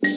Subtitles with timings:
[0.00, 0.08] The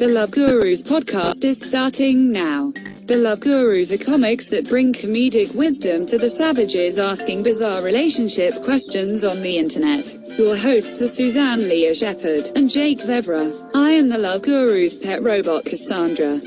[0.00, 2.72] Love Gurus podcast is starting now.
[3.06, 8.54] The Love Gurus are comics that bring comedic wisdom to the savages asking bizarre relationship
[8.62, 10.38] questions on the internet.
[10.38, 13.50] Your hosts are Suzanne Leah Shepherd and Jake Vebra.
[13.74, 16.40] I am the Love Gurus' pet robot Cassandra.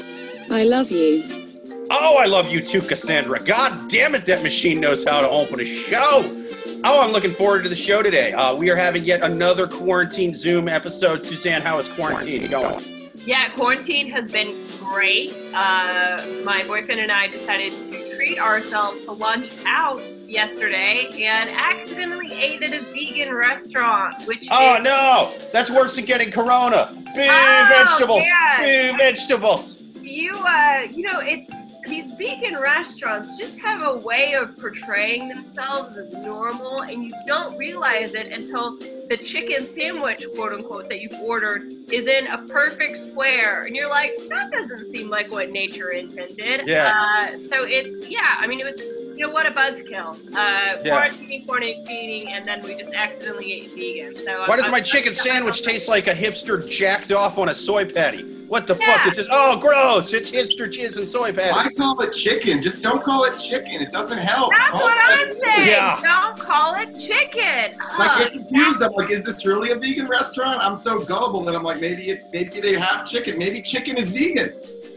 [0.49, 1.23] I love you.
[1.89, 3.43] Oh, I love you too, Cassandra.
[3.43, 6.40] God damn it, that machine knows how to open a show.
[6.83, 8.33] Oh, I'm looking forward to the show today.
[8.33, 11.23] Uh, we are having yet another quarantine Zoom episode.
[11.23, 12.83] Suzanne, how is quarantine going?
[13.15, 15.31] Yeah, quarantine has been great.
[15.53, 22.31] Uh, my boyfriend and I decided to treat ourselves to lunch out yesterday and accidentally
[22.33, 26.89] ate at a vegan restaurant, which Oh is, no, that's worse than getting corona.
[27.13, 28.23] Big Oh, vegetables.
[28.57, 28.61] man.
[28.63, 29.81] Big vegetables.
[30.01, 31.51] you uh, you know, it's
[31.87, 37.57] these vegan restaurants just have a way of portraying themselves as normal, and you don't
[37.57, 42.99] realize it until the chicken sandwich, quote unquote, that you've ordered is in a perfect
[42.99, 46.67] square, and you're like, that doesn't seem like what nature intended.
[46.67, 46.93] Yeah.
[46.95, 49.00] Uh, so it's yeah, I mean, it was.
[49.21, 50.17] You know what a buzzkill!
[50.35, 51.07] Uh, Yeah.
[51.07, 54.15] quarantining, quarantining, and then we just accidentally ate vegan.
[54.15, 57.49] So Why I'm- does my I'm- chicken sandwich taste like a hipster jacked off on
[57.49, 58.23] a soy patty?
[58.47, 59.09] What the fuck Yeah.
[59.09, 59.27] is this?
[59.29, 60.11] Oh, gross!
[60.13, 61.75] It's hipster jizz and soy Why patty.
[61.75, 62.63] call it chicken?
[62.63, 63.79] Just don't call it chicken.
[63.83, 64.53] It doesn't help.
[64.57, 65.67] That's Call what it- I'm saying.
[65.67, 65.99] Yeah.
[66.01, 67.77] Don't call it chicken.
[67.99, 68.17] Like Ugh.
[68.23, 68.81] get confused.
[68.81, 70.59] I'm like, is this really a vegan restaurant?
[70.65, 73.37] I'm so gullible that I'm like, maybe it, maybe they have chicken.
[73.37, 74.51] Maybe chicken is vegan.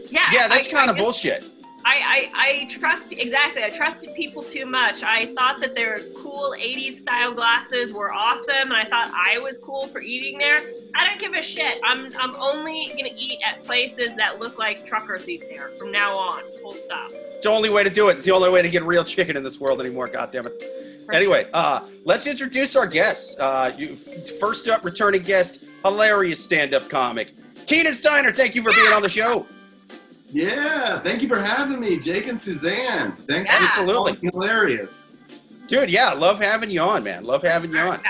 [0.09, 1.43] yeah, Yeah, that's I- kind I of just- bullshit.
[1.85, 3.63] I, I, I trust exactly.
[3.63, 5.03] I trusted people too much.
[5.03, 9.59] I thought that their cool '80s style glasses were awesome, and I thought I was
[9.59, 10.61] cool for eating there.
[10.95, 11.79] I don't give a shit.
[11.83, 16.17] I'm I'm only gonna eat at places that look like truckers eat there from now
[16.17, 16.41] on.
[16.63, 17.11] Full stop.
[17.11, 18.17] It's the only way to do it.
[18.17, 20.07] It's the only way to get real chicken in this world anymore.
[20.07, 20.63] God damn it.
[21.13, 23.37] Anyway, uh, let's introduce our guests.
[23.37, 23.95] Uh, you,
[24.39, 27.31] first up, returning guest, hilarious stand-up comic,
[27.67, 28.31] Keenan Steiner.
[28.31, 29.45] Thank you for being on the show.
[30.35, 30.99] Yeah.
[30.99, 33.13] Thank you for having me, Jake and Suzanne.
[33.29, 33.59] Thanks Yeah.
[33.73, 34.29] for Absolutely.
[34.31, 35.09] hilarious.
[35.67, 37.23] Dude, yeah, love having you on, man.
[37.23, 38.01] Love having you on.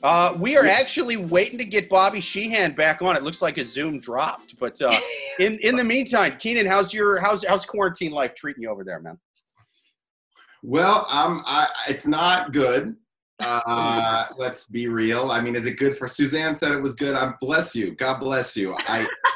[0.00, 3.16] Uh, we are actually waiting to get Bobby Sheehan back on.
[3.16, 5.00] It looks like his Zoom dropped, but uh,
[5.40, 9.00] in in the meantime, Keenan, how's your how's how's quarantine life treating you over there,
[9.00, 9.18] man?
[10.62, 12.94] Well, um, I, it's not good.
[13.40, 15.32] Uh, let's be real.
[15.32, 16.54] I mean, is it good for Suzanne?
[16.54, 17.16] Said it was good.
[17.16, 17.96] I bless you.
[17.96, 18.76] God bless you.
[18.86, 19.08] I,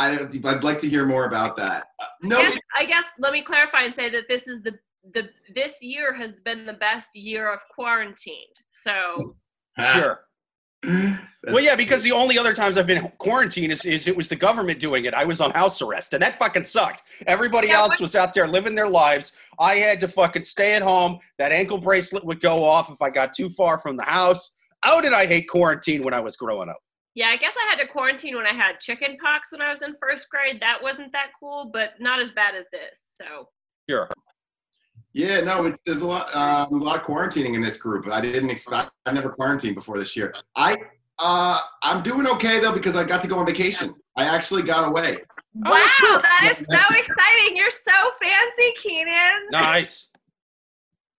[0.00, 1.88] I, I'd like to hear more about that.
[2.00, 4.78] Uh, no, Yes, I guess let me clarify and say that this is the
[5.14, 8.56] the this year has been the best year of quarantined.
[8.70, 9.34] So
[9.94, 10.20] Sure.
[10.82, 14.36] Well, yeah, because the only other times I've been quarantined is, is it was the
[14.36, 15.12] government doing it.
[15.12, 17.02] I was on house arrest, and that fucking sucked.
[17.26, 19.36] Everybody Yeah, else was out there living their lives.
[19.58, 21.18] I had to fucking stay at home.
[21.38, 24.54] That ankle bracelet would go off if I got too far from the house.
[24.82, 26.78] How did I hate quarantine when I was growing up?
[27.14, 29.82] Yeah, I guess I had to quarantine when I had chicken pox when I was
[29.82, 30.60] in first grade.
[30.60, 32.98] That wasn't that cool, but not as bad as this.
[33.20, 33.48] So
[33.90, 34.08] Sure.
[35.12, 38.06] Yeah, no, it, there's a lot, um, a lot of quarantining in this group.
[38.08, 38.92] I didn't expect.
[39.04, 40.32] I never quarantined before this year.
[40.54, 40.76] I,
[41.18, 43.92] uh, I'm doing okay though because I got to go on vacation.
[44.16, 45.18] I actually got away.
[45.66, 46.22] Oh, that's wow, cool.
[46.22, 47.56] that is so exciting!
[47.56, 47.90] You're so
[48.22, 49.48] fancy, Keenan.
[49.50, 50.08] Nice.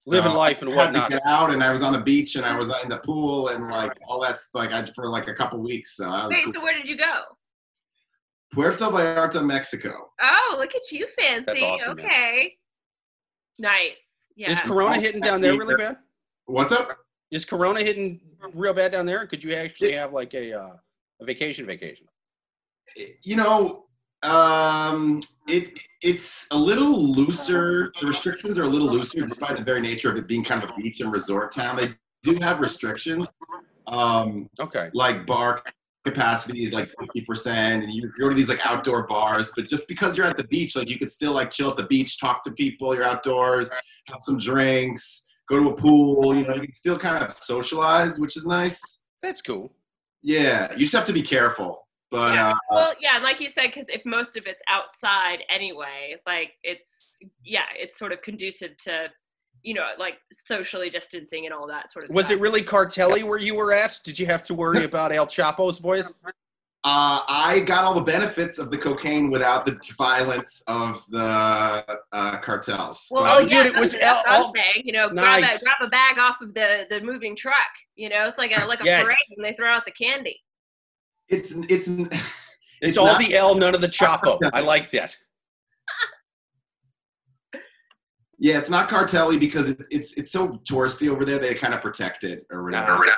[0.08, 2.36] Living Uh, life and I had to get out, and I was on the beach,
[2.36, 5.34] and I was in the pool, and like all that's like I for like a
[5.34, 5.96] couple weeks.
[5.96, 6.54] So I was Wait, cool.
[6.54, 7.22] so where did you go?
[8.54, 10.10] Puerto Vallarta, Mexico.
[10.22, 11.44] Oh, look at you, fancy.
[11.46, 12.06] That's awesome, man.
[12.06, 12.58] okay,
[13.60, 13.98] nice.
[14.36, 14.52] Yeah.
[14.52, 15.98] Is Corona hitting down there really bad?
[16.46, 16.98] What's up?
[17.30, 18.20] Is Corona hitting
[18.54, 19.28] real bad down there?
[19.28, 20.74] Could you actually have like a uh,
[21.22, 22.08] a vacation vacation?
[23.24, 23.86] You know,
[24.24, 27.92] um, it it's a little looser.
[28.00, 30.70] The restrictions are a little looser, despite the very nature of it being kind of
[30.70, 31.76] a beach and resort town.
[31.76, 31.94] They
[32.24, 33.28] do have restrictions.
[33.88, 34.90] Um, Okay.
[34.94, 35.62] like bar
[36.06, 40.18] capacity is like 50% and you go to these like outdoor bars but just because
[40.18, 42.52] you're at the beach like you could still like chill at the beach talk to
[42.54, 43.70] people you're outdoors
[44.08, 48.20] have some drinks go to a pool you know you can still kind of socialize
[48.20, 49.72] which is nice That's cool.
[50.24, 52.52] yeah you just have to be careful but Yeah.
[52.52, 56.52] uh, well, yeah, and like you said, because if most of it's outside anyway, like
[56.64, 59.08] it's yeah, it's sort of conducive to,
[59.64, 62.38] you know, like socially distancing and all that sort of Was stuff.
[62.38, 64.00] it really Cartelli where you were at?
[64.04, 66.12] Did you have to worry about El Chapo's boys?
[66.84, 71.22] uh, i got all the benefits of the cocaine without the violence of the
[72.12, 74.84] uh, cartels Well, Oh, yeah, dude, it was that's what all- saying.
[74.86, 75.42] You know, Nice.
[75.42, 77.56] grab a grab a bag off of the the moving truck.
[77.96, 79.04] You know, it's like a like a Yes.
[79.04, 80.42] parade when they throw out the candy.
[81.32, 81.88] It's it's
[82.82, 84.40] It's, It's all not- the L, none of the Chapo.
[84.54, 85.16] I like that.
[88.40, 91.38] Yeah, it's not cartelly because it, it's it's so touristy over there.
[91.38, 92.98] They kind of protect it or whatever.
[93.06, 93.14] Nah.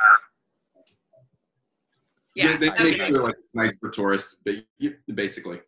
[2.36, 2.57] Yeah.
[2.57, 2.83] they, they okay.
[2.83, 4.44] make sure like it's nice for tourists,
[5.13, 5.62] basically.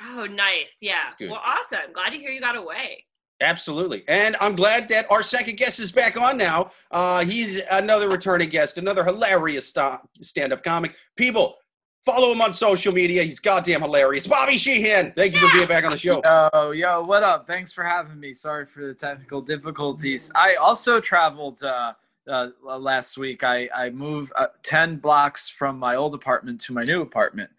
[0.00, 0.76] Oh, nice.
[0.80, 1.10] Yeah.
[1.22, 1.92] Well, awesome.
[1.92, 3.04] Glad to hear you got away.
[3.40, 4.04] Absolutely.
[4.06, 6.70] And I'm glad that our second guest is back on now.
[6.90, 9.74] Uh, he's another returning guest, another hilarious
[10.20, 10.94] stand up comic.
[11.16, 11.56] People,
[12.04, 13.22] follow him on social media.
[13.22, 14.26] He's goddamn hilarious.
[14.26, 16.20] Bobby Sheehan, thank you for being back on the show.
[16.24, 17.46] Yo, yo, what up?
[17.46, 18.34] Thanks for having me.
[18.34, 20.30] Sorry for the technical difficulties.
[20.34, 21.92] I also traveled uh,
[22.28, 23.44] uh, last week.
[23.44, 27.50] I, I moved uh, 10 blocks from my old apartment to my new apartment,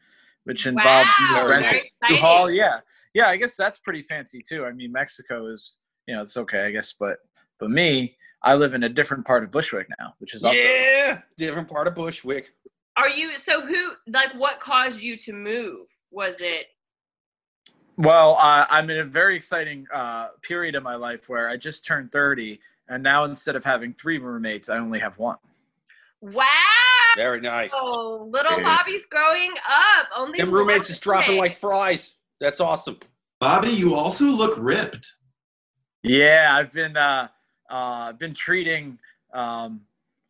[0.45, 2.17] which involved me Wow, renting a exciting.
[2.17, 2.49] hall.
[2.51, 2.79] Yeah.
[3.13, 4.65] Yeah, I guess that's pretty fancy too.
[4.65, 5.75] I mean, Mexico is,
[6.07, 6.93] you know, it's okay, I guess.
[6.97, 7.17] But,
[7.59, 10.57] but me, I live in a different part of Bushwick now, which is also.
[10.57, 12.53] Yeah, different part of Bushwick.
[13.01, 15.87] Are you, so who, like, what caused you to move?
[16.11, 16.67] Was it,
[17.97, 21.85] Well, uh, I'm in a very exciting uh, period of my life where I just
[21.85, 22.59] turned 30,
[22.89, 25.37] and now instead of having three roommates, I only have one.
[26.21, 26.45] wow.
[27.17, 27.71] Very nice.
[27.73, 28.77] Oh, little Yeah.
[28.77, 30.07] Bobby's growing up.
[30.15, 32.13] Only Them roommates is dropping like fries.
[32.39, 32.99] That's awesome.
[33.41, 35.11] Bobby, you also look ripped.
[36.03, 37.27] Yeah, I've been uh,
[37.69, 38.97] uh, been treating.
[39.33, 39.81] Um,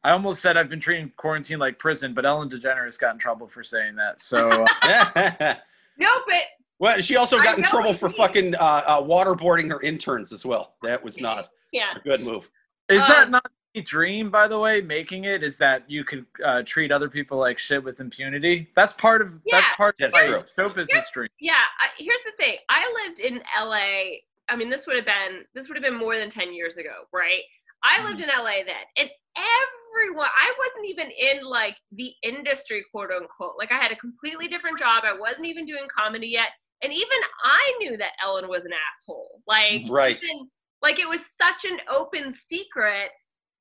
[0.03, 3.47] I almost said I've been treating quarantine like prison, but Ellen DeGeneres got in trouble
[3.47, 4.19] for saying that.
[4.19, 4.65] So
[5.97, 6.43] No, but
[6.79, 10.43] well, she also I got in trouble for fucking uh, uh, waterboarding her interns as
[10.43, 10.73] well.
[10.81, 11.93] That was not yeah.
[11.95, 12.49] a good move.
[12.89, 14.31] is Um, that not the dream?
[14.31, 17.83] By the way, making it is that you could uh, treat other people like shit
[17.83, 18.67] with impunity.
[18.75, 21.29] That's part of that's part that's of my show business dream.
[21.39, 22.55] Yeah, I, here's the thing.
[22.69, 24.21] I lived in LA.
[24.49, 27.03] I mean, this would have been this would have been more than 10 years ago,
[27.13, 27.43] right?
[27.83, 28.07] I mm-hmm.
[28.07, 28.85] lived in LA then.
[28.97, 33.55] And everyone I wasn't even in like the industry, quote unquote.
[33.57, 35.03] Like I had a completely different job.
[35.05, 36.49] I wasn't even doing comedy yet.
[36.83, 39.41] And even I knew that Ellen was an asshole.
[39.47, 39.91] Like mm-hmm.
[39.91, 40.17] Right.
[40.21, 40.49] even-
[40.81, 43.11] like it was such an open secret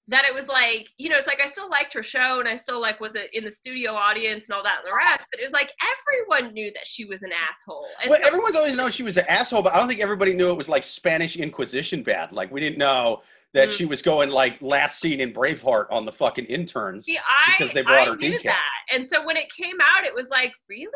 [0.08, 2.56] that it was like, you know, it's like I still liked her show and I
[2.56, 5.44] still like was in the studio audience and all that and the rest, but it
[5.44, 7.86] was like everyone knew that she was an asshole.
[8.02, 10.32] And Well, so- everyone's always known she was an asshole, but I don't think everybody
[10.32, 12.32] knew it was like Spanish Inquisition bad.
[12.32, 13.22] Like we didn't know
[13.54, 13.76] that Mm.
[13.76, 17.04] she was going like last scene in Braveheart on the fucking interns.
[17.06, 18.44] See, I because they brought I her knew decaf.
[18.44, 20.88] that, and so when it came out, it was like, really,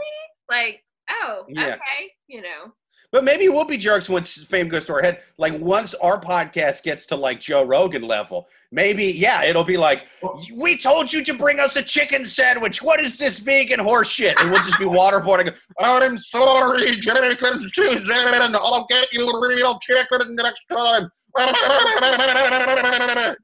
[0.49, 1.75] like, oh, Yeah.
[1.75, 2.73] okay, you know,
[3.15, 5.21] But maybe we'll be jerks once fame goes to our head.
[5.39, 10.09] Like once our podcast gets to like Joe Rogan level, maybe yeah, it'll be like,
[10.53, 12.83] we told you to bring us a chicken sandwich.
[12.83, 14.37] What is this vegan horse shit?
[14.41, 15.57] And we'll just be waterboarding.
[15.79, 18.57] I'm sorry, chicken Susan.
[18.57, 21.09] I'll get you real chicken next time.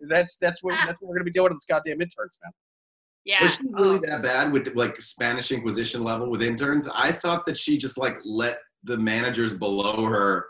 [0.01, 2.53] That's that's what that's what we're gonna be doing to this goddamn interns, man.
[3.25, 3.41] yeah.
[3.41, 4.07] Was she really Oh.
[4.09, 6.89] that bad with like Spanish Inquisition level with interns?
[6.93, 10.47] I thought that she just like let the managers below her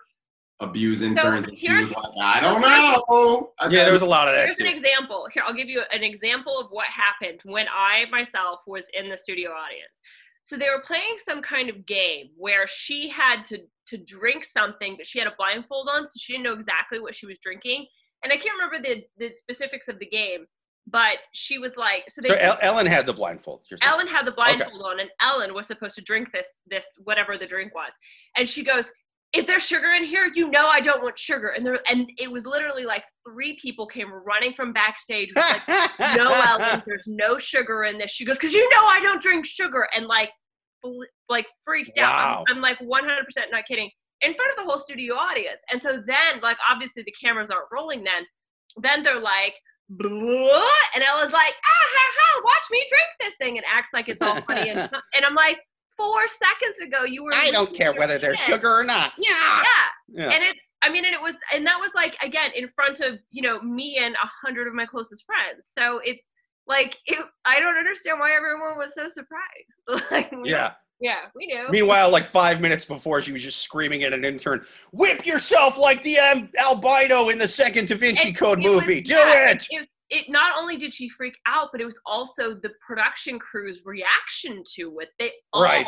[0.61, 1.47] abuse interns.
[1.47, 3.53] and she was like, I don't know.
[3.59, 5.27] I Yeah, there was a lot of that Here's an example.
[5.33, 9.17] Here, I'll give you an example of what happened when I myself was in the
[9.17, 9.93] studio audience.
[10.45, 14.97] So they were playing some kind of game where she had to to drink something,
[14.97, 17.87] but she had a blindfold on, so she didn't know exactly what she was drinking.
[18.23, 20.47] And I can't remember the the specifics of the game,
[20.87, 23.63] but she was like, so they So El- Ellen had the blindfold.
[23.71, 23.79] you're.
[23.83, 27.47] Ellen had the blindfold on, and Ellen was supposed to drink this this whatever the
[27.47, 27.93] drink was,
[28.37, 28.91] and she goes,
[29.33, 30.31] "Is there sugar in here?
[30.35, 33.87] You know I don't want sugar." And there, and it was literally like three people
[33.87, 35.31] came running from backstage.
[35.35, 35.63] Like,
[36.17, 38.11] no, Ellen, there's no sugar in this.
[38.11, 40.31] She goes, "Cause you know I don't drink sugar," and like,
[40.83, 42.45] fl- like freaked out.
[42.49, 43.91] I'm, I'm like 100 percent not kidding.
[44.23, 47.69] In front of the whole studio audience, and so then, like, obviously the cameras aren't
[47.73, 48.05] rolling.
[48.05, 48.27] Then,
[48.77, 49.55] then they're like,
[50.95, 54.23] and Ellen's like, ah ha ha, watch me drink this thing, and acts like it's
[54.23, 54.71] all funny.
[54.71, 54.79] And,
[55.15, 55.59] and I'm like,
[56.01, 57.31] four seconds ago you were.
[57.35, 59.13] I don't care whether there's shit." sugar or not.
[59.19, 59.31] Yeah.
[60.09, 60.23] Yeah.
[60.25, 60.31] Yeah.
[60.35, 63.19] And it's, I mean, and it was, and that was like, again, in front of,
[63.31, 65.69] you know, me and a hundred of my closest friends.
[65.73, 66.27] So it's
[66.67, 70.07] like, it, I don't understand why everyone was so surprised.
[70.11, 70.73] like, Yeah.
[71.03, 71.67] Yeah, we knew.
[71.71, 76.03] Meanwhile, like five minutes before, she was just screaming at an intern, "Whip yourself like
[76.03, 79.01] the um, albino in the second Da Vinci And Code it was- movie.
[79.01, 79.89] Do yeah, it!" it.
[80.11, 84.63] It not only did she freak out, but it was also the production crew's reaction
[84.75, 85.11] to it.
[85.19, 85.87] They all Right.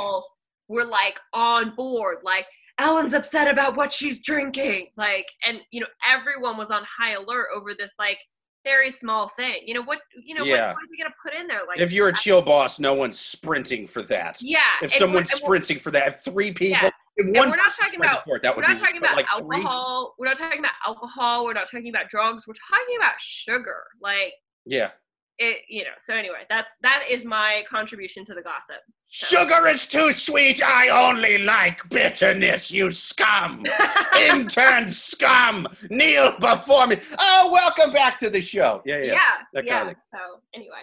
[0.68, 2.46] were like on board, like
[2.78, 7.48] Ellen's upset about what she's drinking, like, and you know everyone was on high alert
[7.54, 8.18] over this like
[8.64, 9.56] very small thing.
[9.66, 9.98] You know what?
[10.14, 10.68] You know Yeah.
[10.68, 10.76] what?
[10.76, 11.62] What are we gonna put in there?
[11.66, 14.40] Like, If you're a chill boss, no one's sprinting for that.
[14.40, 16.90] yeah, If someone's we're- and we're- sprinting for that, if three people, Yeah.
[17.16, 20.14] If And we're not talking about- that we're not talking about like alcohol.
[20.18, 21.44] We're not talking about alcohol.
[21.44, 22.46] We're not talking about drugs.
[22.46, 23.84] We're talking about sugar.
[24.00, 24.32] Like,
[24.64, 24.90] Yeah,
[25.38, 25.90] it you know.
[26.00, 28.80] So anyway, that's that is my contribution to the gossip.
[29.08, 30.62] Sugar is too sweet.
[30.62, 33.66] I only like bitterness, you scum.
[34.18, 35.68] Intern scum.
[35.90, 36.96] Kneel before me.
[37.18, 38.80] Oh, welcome back to the show.
[38.86, 39.04] Yeah, yeah.
[39.04, 39.70] yeah, yeah.
[39.70, 40.02] kind of thing.
[40.12, 40.18] So
[40.54, 40.82] anyway,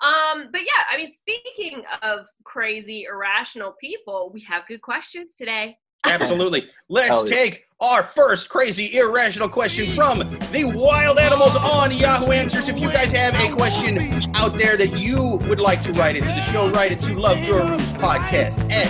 [0.00, 5.76] um, but yeah, I mean, speaking of crazy, irrational people, we have good questions today.
[6.04, 6.70] Absolutely.
[6.88, 7.36] Let's yeah.
[7.36, 12.68] take our first crazy irrational question from the wild animals on Yahoo Answers.
[12.68, 16.28] If you guys have a question out there that you would like to write into
[16.28, 18.88] the show, write it to Love Gurus Podcast at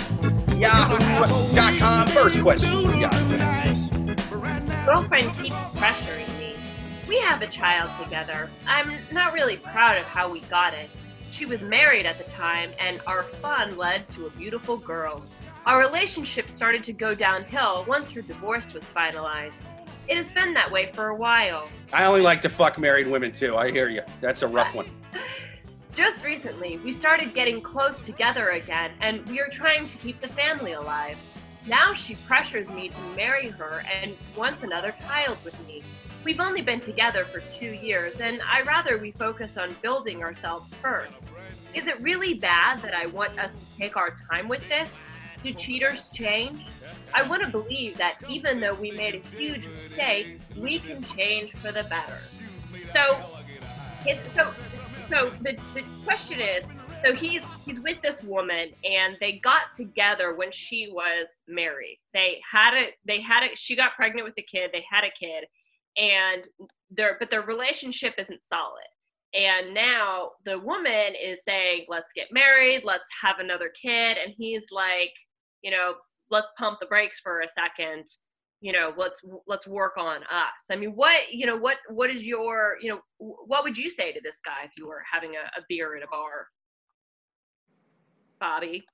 [0.57, 2.07] yahoo.com.
[2.07, 4.15] First question from Yahoo.
[4.85, 6.55] Girlfriend keeps pressuring me.
[7.07, 8.49] We have a child together.
[8.67, 10.89] I'm not really proud of how we got it.
[11.31, 15.23] She was married at the time, and our fun led to a beautiful girl.
[15.65, 19.61] Our relationship started to go downhill once her divorce was finalized.
[20.07, 21.69] It has been that way for a while.
[21.93, 23.55] I only like to fuck married women too.
[23.55, 24.01] I hear you.
[24.21, 24.89] That's a rough one.
[25.95, 30.29] Just recently, we started getting close together again, and we are trying to keep the
[30.29, 31.17] family alive.
[31.67, 35.83] Now she pressures me to marry her and wants another child with me.
[36.23, 40.73] We've only been together for two years, and I rather we focus on building ourselves
[40.75, 41.13] first.
[41.73, 44.91] Is it really bad that I want us to take our time with this?
[45.43, 46.65] Do cheaters change?
[47.13, 51.53] I want to believe that even though we made a huge mistake, we can change
[51.53, 52.19] for the better.
[52.91, 53.17] So,
[54.05, 54.51] it, so,
[55.07, 56.65] so the, the question is,
[57.01, 61.99] so he's he's with this woman, and they got together when she was married.
[62.13, 64.71] They had a they had a she got pregnant with the kid.
[64.73, 65.45] They had a kid,
[65.97, 66.43] and
[66.91, 68.87] their but their relationship isn't solid.
[69.33, 72.83] And now the woman is saying, "Let's get married.
[72.83, 75.13] Let's have another kid," and he's like,
[75.61, 75.95] you know,
[76.29, 78.05] let's pump the brakes for a second
[78.61, 82.23] you know let's let's work on us i mean what you know what what is
[82.23, 85.57] your you know what would you say to this guy if you were having a,
[85.57, 86.47] a beer at a bar
[88.37, 88.85] bobby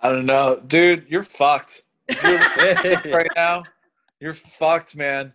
[0.00, 1.06] I don't know, dude.
[1.08, 1.82] You're fucked.
[2.22, 2.38] You're
[3.12, 3.64] right now,
[4.20, 5.32] you're fucked, man.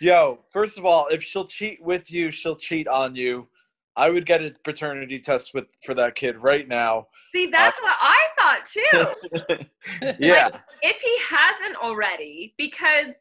[0.00, 3.48] Yo, first of all, if she'll cheat with you, she'll cheat on you.
[3.96, 7.08] I would get a paternity test with for that kid right now.
[7.34, 10.48] see that's uh, what i thought too yeah,
[10.82, 13.14] if he hasn't already because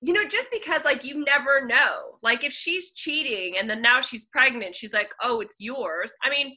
[0.00, 4.00] you know just because like you never know like if she's cheating and then now
[4.00, 6.56] she's pregnant she's like oh it's yours i mean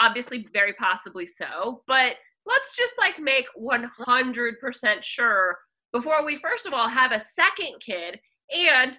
[0.00, 2.14] obviously very possibly so but
[2.46, 5.58] let's just like make 100% sure
[5.92, 8.18] before we first of all have a second kid
[8.54, 8.98] and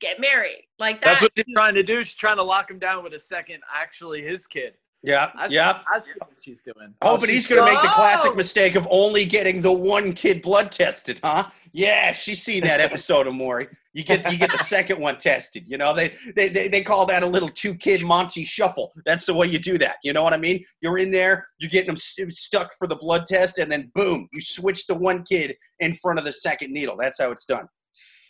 [0.00, 2.04] get married like that that's what she's trying to do.
[2.04, 4.74] She's trying to lock him down with a second, actually his kid.
[5.04, 5.80] Yeah, I see, yeah.
[5.94, 6.92] I see what she's doing.
[7.02, 7.94] Oh, but he's going to make the Oh.
[7.94, 11.48] classic mistake of only getting the one kid blood tested, huh?
[11.72, 13.68] Yeah, she's seen that episode of Maury.
[13.92, 15.64] You get you get the second one tested.
[15.68, 18.92] You know, they they they, they call that a little two kid Monty shuffle.
[19.06, 19.96] That's the way you do that.
[20.02, 20.64] You know what I mean?
[20.80, 24.28] You're in there, you're getting them st- stuck for the blood test, and then boom,
[24.32, 26.96] you switch the one kid in front of the second needle.
[26.98, 27.66] That's how it's done.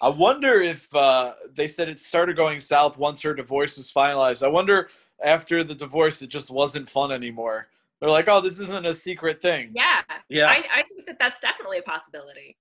[0.01, 4.45] I wonder if uh, they said it started going south once her divorce was finalized.
[4.45, 4.89] I wonder
[5.23, 7.69] after the divorce it just wasn't fun anymore.
[8.01, 9.73] They're like, oh, this isn't a secret thing.
[9.75, 10.47] yeah Yeah.
[10.47, 12.57] I, I think that that's definitely a possibility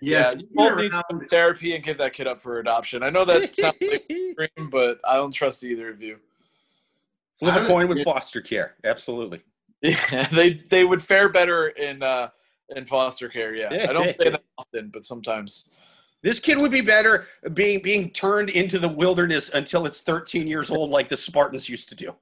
[0.00, 3.02] Yes, you both need to go to therapy and give that kid up for adoption.
[3.02, 6.18] I know that sounds like a dream, but I don't trust either of you.
[7.38, 8.74] Flip a coin with foster care.
[8.84, 9.42] Absolutely.
[9.82, 12.30] Yeah, they they would fare better in uh,
[12.74, 13.54] in foster care.
[13.54, 15.68] Yeah, I don't say that often, but sometimes.
[16.26, 20.72] This kid would be better being being turned into the wilderness until it's 13 years
[20.72, 22.16] old, like the Spartans used to do.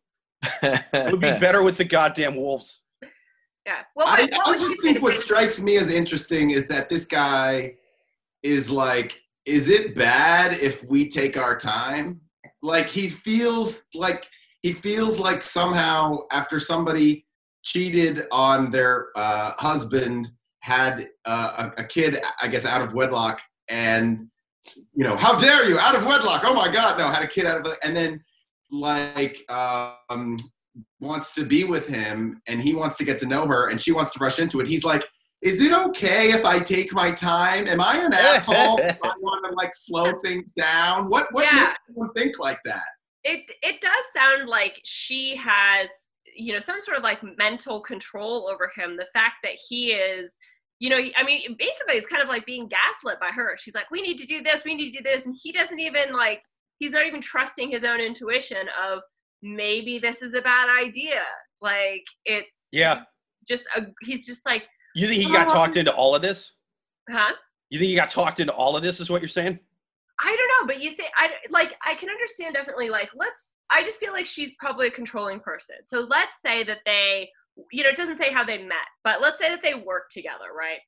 [0.62, 2.82] It would be better with the goddamn wolves.
[3.64, 6.90] yeah well I, what- what I just think what strikes me as interesting is that
[6.90, 7.76] this guy
[8.42, 12.20] is like, is it bad if we take our time?
[12.60, 14.28] Like he feels like
[14.62, 17.24] he feels like somehow after somebody
[17.62, 20.30] cheated on their uh, husband,
[20.60, 24.28] had uh, a, a kid, I guess, out of wedlock, and
[24.94, 26.42] you know, how dare you, out of wedlock?
[26.44, 28.20] Oh my God, no, had a kid out of, and then
[28.70, 30.36] like um,
[31.00, 33.92] wants to be with him and he wants to get to know her and she
[33.92, 34.66] wants to rush into it.
[34.66, 35.04] He's like,
[35.42, 37.68] is it okay if I take my time?
[37.68, 41.08] Am I an asshole if I want to like slow things down?
[41.08, 41.60] What what Yeah.
[41.66, 42.84] makes someone think like that?
[43.24, 45.88] it it does sound like she has
[46.36, 50.30] you know some sort of like mental control over him the fact that he is
[50.84, 53.90] you know i mean basically it's kind of like being gaslit by her she's like
[53.90, 56.42] we need to do this we need to do this and he doesn't even like
[56.78, 59.00] he's not even trusting his own intuition of
[59.42, 61.22] maybe this is a bad idea
[61.62, 63.04] like it's Yeah.
[63.48, 64.64] just a he's just like
[64.94, 66.52] You think he got um, talked into all of this?
[67.08, 67.32] huh
[67.70, 69.00] You think he got talked into all of this?
[69.00, 69.58] Is what you're saying?
[70.20, 73.82] I don't know, but you think I like I can understand definitely like let's I
[73.84, 75.76] just feel like she's probably a controlling person.
[75.86, 77.30] So let's say that they
[77.70, 80.52] you know, it doesn't say how they met, but let's say that they work together,
[80.56, 80.78] right?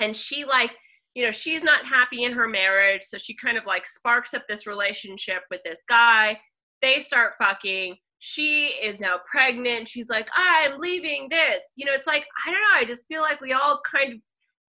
[0.00, 0.72] And she like,
[1.14, 4.42] you know, she's not happy in her marriage, so she kind of like sparks up
[4.48, 6.38] this relationship with this guy.
[6.82, 7.96] They start fucking.
[8.18, 9.88] She is now pregnant.
[9.88, 11.62] She's like, I'm leaving this.
[11.74, 12.76] You know, it's like I don't know.
[12.76, 14.18] I just feel like we all kind of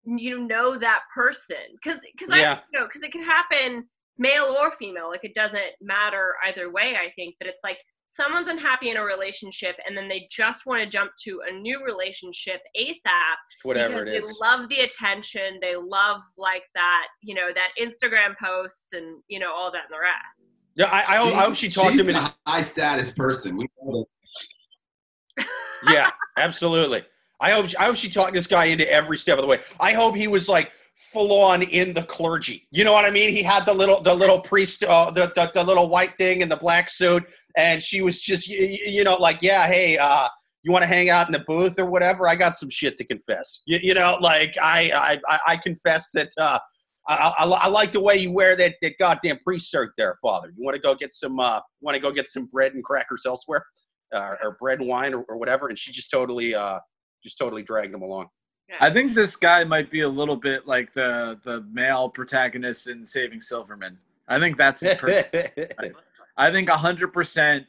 [0.06, 2.54] you know that person because because Yeah.
[2.54, 3.84] I you know because it can happen
[4.18, 5.10] male or female.
[5.10, 6.96] Like it doesn't matter either way.
[6.96, 7.78] I think, but it's like
[8.18, 11.86] someone's unhappy in a relationship and then they just want to jump to a new
[11.86, 14.26] relationship ASAP Whatever it is.
[14.26, 15.60] They love the attention.
[15.62, 19.92] They love like that, you know, that Instagram post and you know all that and
[19.92, 20.52] the rest.
[20.76, 22.22] Yeah, I, I, hope, I hope she talked she's him into.
[22.22, 23.58] a high status person.
[23.58, 24.06] We know
[25.90, 27.04] Yeah, absolutely.
[27.40, 29.62] I hope I hope she talked this guy into every step of the way.
[29.80, 32.68] I hope he was like full on in the clergy.
[32.72, 33.30] You know what I mean?
[33.30, 36.52] He had the little the little priest, uh, the, the the little white thing and
[36.52, 37.24] the black suit,
[37.56, 40.28] and she was just you, you know like yeah, hey, uh,
[40.64, 42.28] you want to hang out in the booth or whatever?
[42.28, 43.62] I got some shit to confess.
[43.66, 46.32] You, you know, like I I I, I confess that.
[46.38, 46.60] Uh,
[47.10, 50.50] I, I, I like the way you wear that, that goddamn priest shirt there, Father.
[50.50, 53.24] You want to go get some uh, want to go get some bread and crackers
[53.26, 53.64] elsewhere,
[54.14, 55.70] uh, or bread and wine or, or whatever.
[55.70, 56.80] And she just totally uh,
[57.24, 58.28] just totally dragged him along.
[58.80, 63.06] I think this guy might be a little bit like the the male protagonist in
[63.06, 63.98] Saving Silverman.
[64.28, 65.26] I think that's his person.
[66.38, 67.66] I think hundred percent.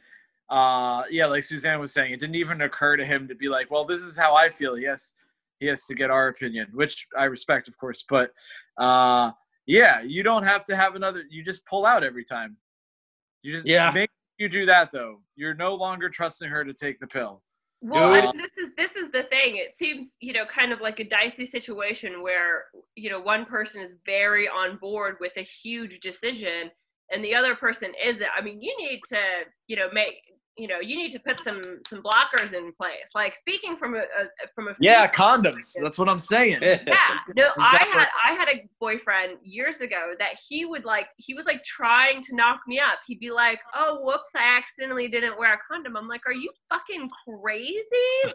[0.50, 3.70] Uh, yeah, like Suzanne was saying, it didn't even occur to him to be like,
[3.70, 5.12] "Well, this is how I feel." Yes,
[5.60, 8.04] he has to get our opinion, which I respect, of course.
[8.08, 8.32] But
[8.78, 9.32] uh,
[9.66, 11.22] yeah, you don't have to have another.
[11.28, 12.56] You just pull out every time.
[13.42, 13.90] You just Yeah.
[13.92, 15.20] Make you do that though.
[15.36, 17.42] You're no longer trusting her to take the pill.
[17.80, 19.56] Well, I mean, this is this is the thing.
[19.56, 22.64] It seems you know kind of like a dicey situation where
[22.96, 26.70] you know one person is very on board with a huge decision,
[27.10, 28.26] and the other person isn't.
[28.36, 29.20] I mean, you need to
[29.68, 30.16] you know make
[30.58, 33.08] you know you need to put some some blockers in place.
[33.14, 35.72] Like speaking from a, a from a Yeah, condoms.
[35.80, 36.58] That's what I'm saying.
[36.62, 36.78] yeah
[37.36, 41.34] no i got had i had a boyfriend years ago that he would like he
[41.34, 45.38] was like trying to knock me up he'd be like oh whoops i accidentally didn't
[45.38, 47.08] wear a condom i'm like are you fucking
[47.42, 47.82] crazy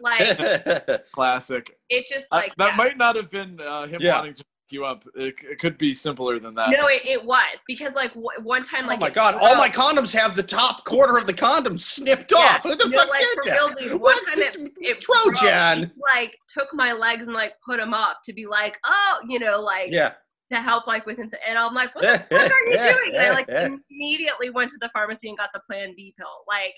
[0.00, 1.70] like Classic.
[1.88, 2.76] it's just I- like that yeah.
[2.76, 4.16] might not have been uh, him Yeah.
[4.18, 5.04] wanting to pick you up.
[5.14, 6.70] It, it could be simpler than that.
[6.70, 9.34] no it, it was because like w- one time like oh my it god!
[9.34, 12.62] All my condoms have the top quarter of the condom snipped Yeah, off.
[12.62, 13.52] Who the no, fuck like, did that?
[13.78, 15.34] real, dude, one time it broke.
[15.36, 15.90] Trojan.
[15.94, 19.38] He, like took my legs and like put them up to be like oh you
[19.38, 20.12] know like Yeah.
[20.52, 23.12] to help like with and I'm like, what the fuck are you doing?
[23.14, 23.48] And I like
[23.90, 26.26] immediately went to the pharmacy and got the Plan B pill.
[26.48, 26.74] Like,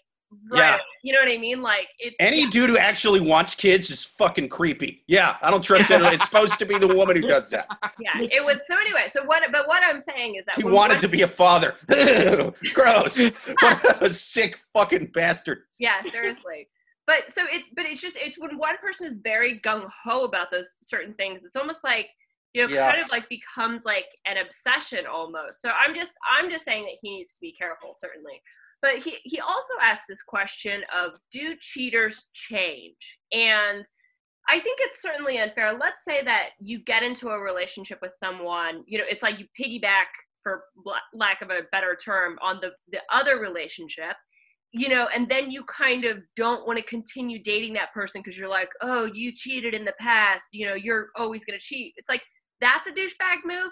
[0.50, 0.78] right, Yeah.
[1.02, 1.62] you know what I mean?
[1.62, 5.02] Like, it's Any yeah, dude who actually wants kids is fucking creepy.
[5.06, 6.02] Yeah, I don't trust it.
[6.02, 7.66] It's supposed to be the woman who does that.
[8.00, 9.06] yeah, it was so anyway.
[9.08, 9.42] So what?
[9.52, 11.74] But what I'm saying is that He wanted to be a father.
[12.74, 13.18] Gross.
[13.18, 15.62] What a sick fucking bastard.
[15.78, 16.68] Yeah, seriously.
[17.06, 20.50] But so it's but it's just it's when one person is very gung ho about
[20.50, 21.40] those certain things.
[21.44, 22.08] It's almost like
[22.52, 22.90] you know, Yeah.
[22.90, 25.60] kind of like becomes like an obsession almost.
[25.62, 28.40] So I'm just I'm just saying that he needs to be careful, certainly.
[28.82, 32.96] But he he also asked this question of do cheaters change?
[33.32, 33.84] And
[34.48, 35.76] I think it's certainly unfair.
[35.78, 39.46] Let's say that you get into a relationship with someone, you know, it's like you
[39.58, 40.06] piggyback
[40.42, 44.16] for la- lack of a better term on the the other relationship
[44.76, 48.36] you know, and then you kind of don't want to continue dating that person because
[48.36, 51.94] you're like, oh, you cheated in the past, you know, you're always going to cheat.
[51.96, 52.22] It's like,
[52.60, 53.70] that's a douchebag move.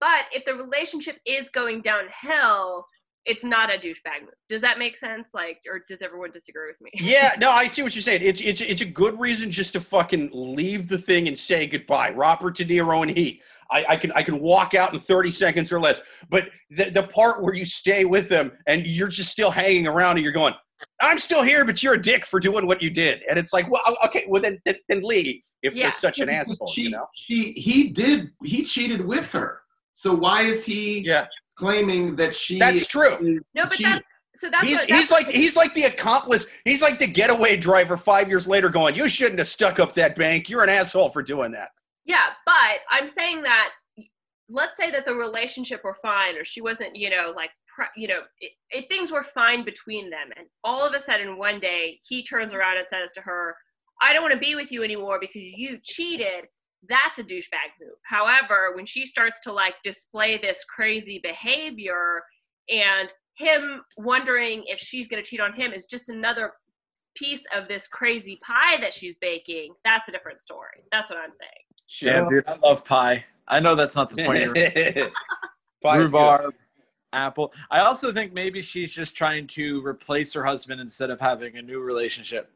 [0.00, 2.84] But if the relationship is going downhill,
[3.26, 4.34] it's not a douchebag move.
[4.48, 5.28] Does that make sense?
[5.32, 6.90] Like, or does everyone disagree with me?
[7.00, 8.22] Yeah, no, I see what you're saying.
[8.22, 12.10] It's it's it's a good reason just to fucking leave the thing and say goodbye.
[12.10, 13.42] Robert De Niro and Heat.
[13.70, 16.02] I, I can I can walk out in 30 seconds or less.
[16.28, 20.16] But the the part where you stay with them and you're just still hanging around
[20.16, 20.54] and you're going,
[21.00, 23.22] I'm still here, but you're a dick for doing what you did.
[23.28, 25.84] And it's like, well, okay, well then then, then leave if Yeah.
[25.84, 27.06] you're such an asshole, she, you know?
[27.14, 29.60] she, he did, he cheated with her.
[29.92, 32.58] So why is he Yeah, claiming that she?
[32.58, 33.40] that's true.
[33.54, 34.04] No, but She- that's
[34.36, 36.46] so that's He's what, that's he's like he's like the accomplice.
[36.64, 40.16] He's like the getaway driver five years later, going, "You shouldn't have stuck up that
[40.16, 40.50] bank.
[40.50, 41.70] You're an asshole for doing that."
[42.04, 43.70] Yeah, but I'm saying that
[44.48, 48.08] let's say that the relationship were fine or she wasn't, you know, like pre- you
[48.08, 51.98] know, it, it, things were fine between them and all of a sudden one day
[52.06, 53.54] he turns around and says to her,
[54.02, 56.46] "I don't want to be with you anymore because you cheated."
[56.88, 57.96] That's a douchebag move.
[58.04, 62.22] However, when she starts to like display this crazy behavior
[62.68, 66.52] and him wondering if she's going to cheat on him is just another
[67.14, 69.74] piece of this crazy pie that she's baking.
[69.84, 70.84] That's a different story.
[70.92, 71.50] That's what I'm saying.
[72.14, 73.24] Yeah, dude, I love pie.
[73.46, 74.54] I know that's not the point.
[75.84, 76.04] Pie is.
[76.04, 76.54] Rhubarb,
[77.12, 77.52] Apple.
[77.70, 81.62] I also think maybe she's just trying to replace her husband instead of having a
[81.62, 82.50] new relationship.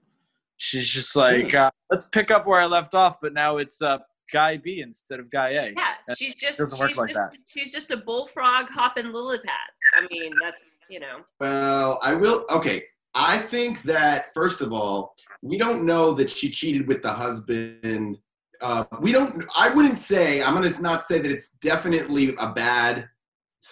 [0.57, 3.99] She's just like, uh, let's pick up where I left off, but now it's uh,
[4.33, 5.73] guy B instead of guy A.
[5.77, 7.39] Yeah, That she's just doesn't work she's like just that.
[7.47, 9.77] she's just a bullfrog hopping lily pads.
[9.97, 11.21] I mean, that's you know.
[11.41, 12.45] Well, I will.
[12.51, 17.13] Okay, I think that first of all, we don't know that she cheated with the
[17.13, 18.19] husband.
[18.61, 19.45] Uh, we don't.
[19.57, 20.43] I wouldn't say.
[20.43, 23.09] I'm gonna not say that it's definitely a bad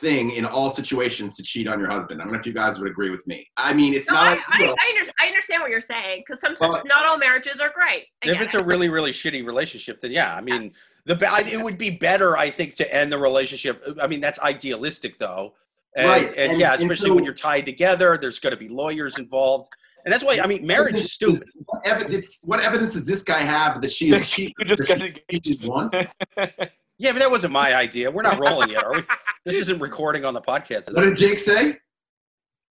[0.00, 2.20] thing in all situations to cheat on your husband.
[2.20, 3.46] I don't know if you guys would agree with me.
[3.56, 4.26] I mean, it's No, not.
[4.26, 4.64] I, I.
[4.64, 8.04] I, under, I understand what you're saying because sometimes Well, not all marriages are great.
[8.24, 8.61] I if it's it.
[8.61, 10.72] a really really shitty relationship then yeah i mean
[11.04, 11.16] the
[11.50, 15.18] it would be better i think to end the relationship uh, i mean that's idealistic
[15.18, 15.54] though
[15.96, 18.56] and, Right, and, and- yeah and especially so- when you're tied together there's going to
[18.59, 19.68] be lawyers involved
[20.04, 23.38] and that's why i mean marriage is stupid What evidence, what evidence does this guy
[23.38, 24.54] have that she is cheating?
[24.59, 25.94] You just got she cheated once?
[26.98, 29.02] yeah but that wasn't my idea we're not rolling yet are we
[29.44, 31.78] this isn't recording on the podcast What did Jake say?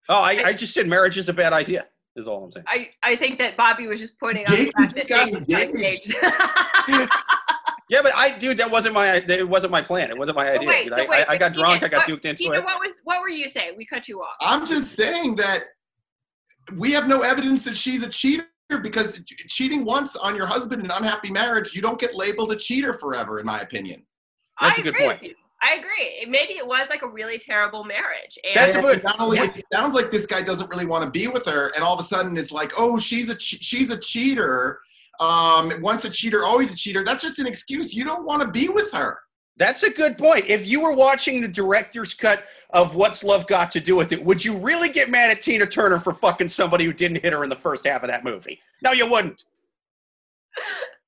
[0.08, 2.90] oh I, I just said marriage is a bad idea is all i'm saying I,
[3.02, 5.48] I think that Bobby was just pointing out the fact that just got Jake was
[5.48, 6.14] not engaged.
[6.88, 7.10] engaged.
[7.90, 10.68] yeah but i dude that wasn't my it wasn't my plan it wasn't my idea
[10.68, 10.92] wait, dude.
[10.94, 12.64] so I, wait, I, I got drunk Keenan, i got what- duked into Keenan, it
[12.64, 13.74] what was what were you saying?
[13.76, 14.36] We cut you off.
[14.40, 15.64] I'm just saying that
[16.76, 18.46] we have no evidence that she's a cheater
[18.82, 22.56] because cheating once on your husband in an unhappy marriage, you don't get labeled a
[22.56, 24.04] cheater forever, in my opinion.
[24.60, 25.20] That's I a good agree point.
[25.22, 25.36] with you.
[25.62, 26.26] I agree.
[26.28, 28.36] Maybe it was like a really terrible marriage.
[28.42, 31.10] And That's a good- not only it sounds like this guy doesn't really want to
[31.10, 33.90] be with her, and all of a sudden it's like, oh, she's a che- she's
[33.90, 34.80] a cheater.
[35.20, 37.04] Um, once a cheater, always a cheater.
[37.04, 37.94] That's just an excuse.
[37.94, 39.20] You don't want to be with her.
[39.56, 40.46] That's a good point.
[40.48, 44.24] If you were watching the director's cut of What's Love Got to Do with It,
[44.24, 47.44] would you really get mad at Tina Turner for fucking somebody who didn't hit her
[47.44, 48.58] in the first half of that movie?
[48.82, 49.44] No, you wouldn't.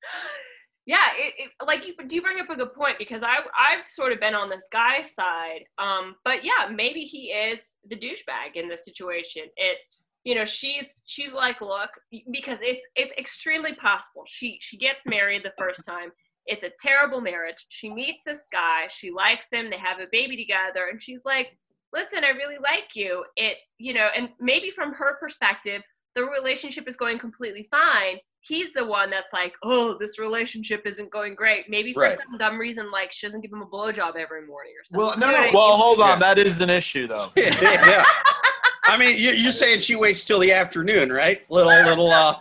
[0.86, 4.12] yeah, it, it, like you do bring up a good point because I I've sort
[4.12, 5.64] of been on this guy's side.
[5.78, 9.44] Um, but yeah, maybe he is the douchebag in this situation.
[9.56, 9.86] It's
[10.24, 11.90] you know she's she's like look
[12.30, 14.24] because it's it's extremely possible.
[14.26, 16.10] She she gets married the first time.
[16.46, 17.64] It's a terrible marriage.
[17.70, 18.88] She meets this guy.
[18.90, 19.70] She likes him.
[19.70, 20.88] They have a baby together.
[20.90, 21.56] And she's like
[21.94, 23.24] listen i really like you.
[23.36, 25.80] It's you know and maybe from her perspective
[26.14, 31.10] the relationship is going completely fine he's the one that's like oh this relationship isn't
[31.10, 32.16] going great maybe for Right.
[32.16, 35.18] some dumb reason like she doesn't give him a blowjob every morning or something Well,
[35.18, 36.04] no, no, what well, hold Yeah.
[36.12, 36.20] on.
[36.20, 37.30] That is an issue, though.
[37.36, 37.58] yeah.
[37.88, 38.04] yeah.
[38.86, 41.40] I mean, you're saying she waits till the afternoon, right?
[41.48, 42.36] Little, little, uh,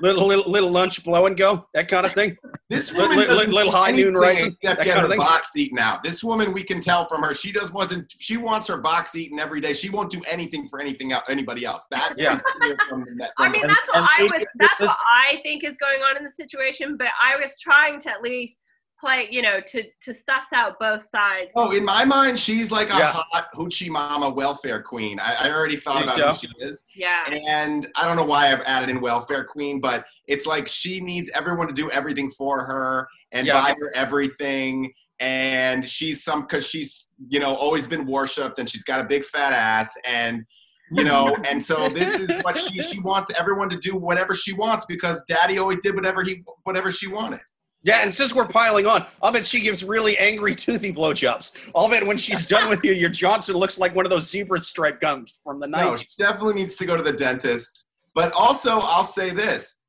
[0.00, 2.36] little, little, little lunch blow and go, that kind of thing.
[2.68, 6.02] This woman li- doesn't little do high noon rising, except get her box eaten out.
[6.02, 8.12] This woman, we can tell from her, she does wasn't.
[8.18, 9.72] She wants her box eaten every day.
[9.72, 11.86] She won't do anything for anything else, anybody else.
[11.90, 12.36] That Yeah.
[12.36, 13.32] is clear from the net.
[13.38, 14.46] I mean, that's what and I was.
[14.56, 14.98] That's this- what
[15.30, 16.96] I think is going on in the situation.
[16.96, 18.58] But I was trying to at least
[18.98, 21.52] play, you know, to to suss out both sides.
[21.54, 23.12] Oh, in my mind, she's like a Yeah.
[23.12, 25.18] hot hoochie mama welfare queen.
[25.20, 26.28] I, I already thought about so?
[26.32, 26.84] who she is.
[26.94, 31.00] Yeah, And I don't know why I've added in welfare queen, but it's like she
[31.00, 33.54] needs everyone to do everything for her and Yeah.
[33.54, 34.92] buy her everything.
[35.20, 39.24] And she's some because she's you know always been worshipped and she's got a big
[39.24, 40.44] fat ass and
[40.92, 44.52] you know and so this is what she she wants everyone to do whatever she
[44.52, 47.40] wants because daddy always did whatever he whatever she wanted.
[47.82, 51.52] Yeah, and since we're piling on, I'll bet she gives really angry, toothy blowjobs.
[51.74, 54.62] I'll bet when she's done with you, your Johnson looks like one of those zebra
[54.62, 55.84] stripe gums from the night.
[55.84, 57.86] No, she definitely needs to go to the dentist.
[58.14, 59.80] But also, I'll say this: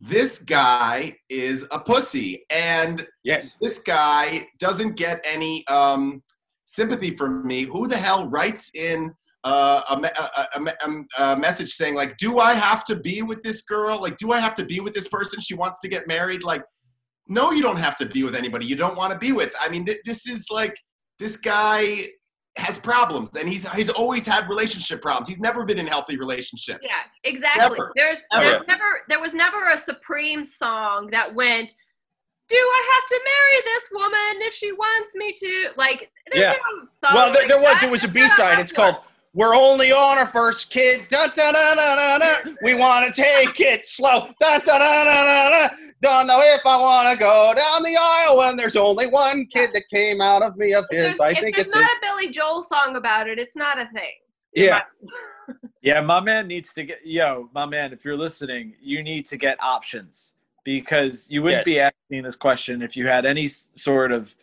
[0.00, 3.54] this guy is a pussy, and yes.
[3.60, 6.22] this guy doesn't get any um,
[6.66, 7.62] sympathy from me.
[7.62, 9.12] Who the hell writes in
[9.44, 13.42] uh, a, a, a, a, a message saying like, "Do I have to be with
[13.42, 14.00] this girl?
[14.00, 15.40] Like, do I have to be with this person?
[15.40, 16.64] She wants to get married." Like,
[17.28, 19.54] no, you don't have to be with anybody you don't want to be with.
[19.60, 20.76] I mean, th- this is like
[21.18, 22.06] this guy
[22.56, 25.26] has problems, and he's he's always had relationship problems.
[25.28, 26.86] He's never been in healthy relationships.
[26.88, 27.78] yeah, exactly.
[27.78, 27.92] Never.
[27.96, 28.44] There's Never.
[28.50, 31.74] there's never there was never a Supreme song that went.
[32.46, 35.68] Do I have to marry this woman if she wants me to?
[35.78, 36.50] Like, there's Yeah.
[36.52, 37.80] no song Well, there, like there was.
[37.80, 37.84] that.
[37.84, 38.58] It was a That's not B side.
[38.60, 39.06] It's called works.
[39.34, 42.50] "We're Only on Our First Kid." Da da da da da da.
[42.62, 44.30] We want to take it slow.
[44.40, 45.68] Da da da da da da.
[46.00, 49.70] Don't know if I want to go down the aisle when there's only one kid
[49.74, 51.18] that came out of me of If his.
[51.18, 51.92] there's- I think it's not his.
[51.96, 53.38] a Billy Joel song about it.
[53.38, 54.12] It's not a thing.
[54.54, 54.82] Yeah.
[55.02, 59.26] my- Yeah, my man needs to get yo, my man, if you're listening, you need
[59.26, 61.74] to get options because you wouldn't Yes.
[61.74, 64.34] be asking this question if you had any sort of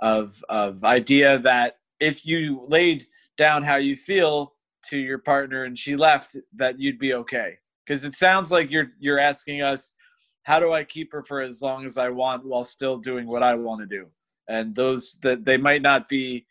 [0.00, 3.06] of of idea that if you laid
[3.38, 4.52] down how you feel
[4.90, 7.58] to your partner and she left that you'd be okay.
[7.86, 9.94] Cuz it sounds like you're you're asking us
[10.42, 13.42] how do I keep her for as long as I want while still doing what
[13.42, 14.08] I want to do?
[14.48, 16.46] And those that they might not be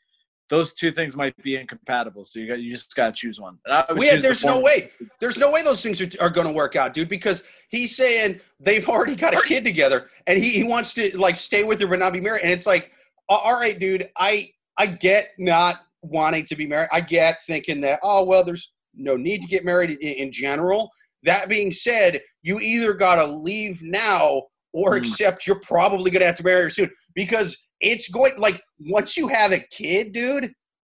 [0.50, 2.24] those two things might be incompatible.
[2.24, 3.58] So you got you just got to choose one.
[3.66, 4.92] And I would We choose the there's no way.
[5.20, 8.40] There's no way those things are, are going to work out, dude, because he's saying
[8.60, 11.88] they've already got a kid together and he, he wants to like stay with her
[11.88, 12.44] but not be married.
[12.44, 12.92] And it's like,
[13.28, 16.90] all right, dude, I I get not wanting to be married.
[16.92, 20.90] I get thinking that, oh, well, there's no need to get married in, in general.
[21.24, 24.44] That being said, you either got to leave now
[24.74, 24.98] or Mm.
[25.00, 29.18] accept you're probably going to have to marry her soon because it's going like once
[29.18, 30.52] you have a kid, dude,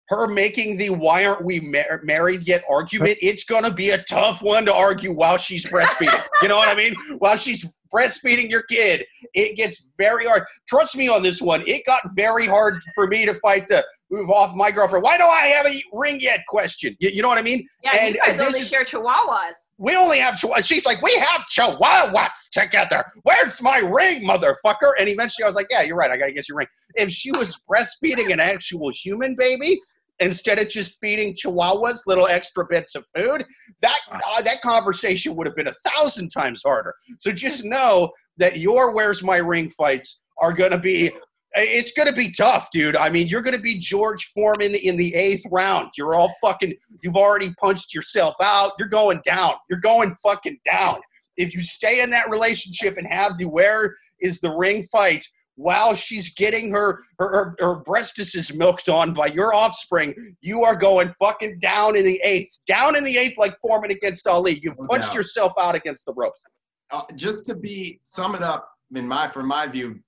[0.08, 4.02] her making the why aren't we mar- married yet argument, it's going to be a
[4.04, 6.22] tough one to argue while she's breastfeeding.
[6.42, 6.94] you know what I mean?
[7.18, 10.44] While she's breastfeeding your kid, it gets very hard.
[10.68, 11.62] Trust me on this one.
[11.66, 15.02] It got very hard for me to fight the move off my girlfriend.
[15.02, 16.96] Why do I have a ring yet question?
[17.00, 17.66] You, you know what I mean?
[17.82, 19.52] Yeah, And you guys this only is- share chihuahuas.
[19.76, 20.62] We only have chihuahua.
[20.62, 23.04] She's like, we have chihuahuas together.
[23.24, 24.92] Where's my ring, motherfucker?
[25.00, 26.12] And eventually I was like, yeah, you're right.
[26.12, 26.68] I got to get your ring.
[26.94, 29.80] If she was breastfeeding an actual human baby,
[30.20, 33.44] instead of just feeding chihuahuas little extra bits of food,
[33.80, 36.94] that uh, that conversation would have been a thousand times harder.
[37.18, 41.10] So just know that your "Where's My Ring" fights are going to be.
[41.56, 42.96] It's going to be tough, dude.
[42.96, 45.90] I mean, you're going to be George Foreman in the eighth round.
[45.96, 46.74] You're all fucking.
[47.02, 48.72] You've already punched yourself out.
[48.78, 49.54] You're going down.
[49.70, 51.00] You're going fucking down.
[51.36, 55.24] If you stay in that relationship and have the "Where is the ring" fight
[55.56, 60.74] while she's getting her her, her, her breastises milked on by your offspring, you are
[60.74, 62.58] going fucking down in the eighth.
[62.66, 64.60] Down in the eighth like Foreman against Ali.
[64.62, 66.42] You've punched yourself out against the ropes.
[66.90, 70.00] uh, just to be sum it up in my from my view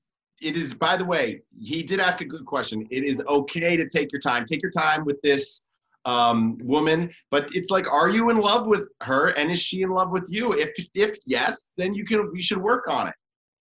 [0.43, 3.89] it is by the way he did ask a good question it is okay to
[3.89, 5.69] take your time take your time with this
[6.05, 9.91] um, woman but it's like are you in love with her and is she in
[9.91, 13.15] love with you if if yes then you can we should work on it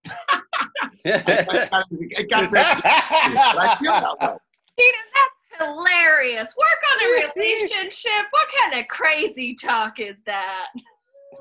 [1.05, 4.37] I, I, it got that, I feel that way.
[4.77, 6.53] Peter, that's hilarious.
[6.57, 8.25] Work on a relationship.
[8.31, 10.67] What kind of crazy talk is that?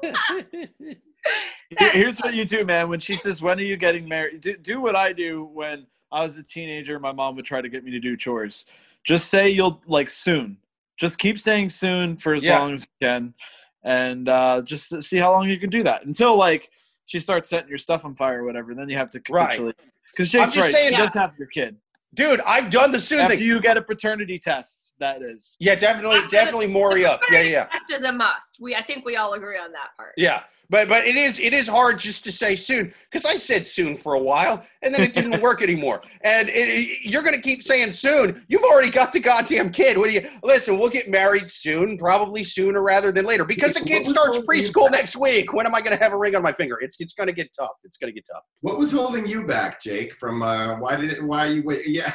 [1.79, 2.89] Here- Here's what you do, man.
[2.89, 6.23] When she says, "When are you getting married?" Do, do what I do when I
[6.23, 6.99] was a teenager.
[7.01, 8.65] My mom would try to get me to do chores.
[9.05, 10.57] Just say you'll like soon.
[10.99, 12.59] Just keep saying soon for as Yeah.
[12.61, 13.35] long as you can,
[13.83, 16.71] and uh, just see how long you can do that until like
[17.07, 18.75] she starts setting your stuff on fire or whatever.
[18.75, 19.45] Then you have to Right.
[19.51, 19.77] capitulate.
[20.13, 20.73] Because I'm Jake's just right.
[20.73, 21.77] saying- she does have your kid.
[22.15, 23.45] Dude, I've done the soon After thing.
[23.45, 25.57] you get a paternity test, that is.
[25.61, 27.21] Yeah, definitely, definitely Maury up.
[27.31, 27.65] Yeah, yeah.
[27.67, 28.47] Test is a must.
[28.61, 30.13] We, I think we all agree on that part.
[30.17, 33.67] Yeah, but but it is it is hard just to say soon because I said
[33.67, 36.01] soon for a while and then it didn't work anymore.
[36.23, 38.45] And it, it- you're gonna keep saying soon.
[38.49, 39.99] You've already got the goddamn kid.
[39.99, 40.79] What do you listen?
[40.79, 45.17] We'll get married soon, probably sooner rather than later because the kid starts preschool next
[45.17, 45.53] week.
[45.53, 46.79] When am I gonna have a ring on my finger?
[46.81, 47.71] It's it's gonna get tough.
[47.85, 48.43] It's gonna get tough.
[48.61, 52.13] what was holding you back jake from uh, why did it why you wait yeah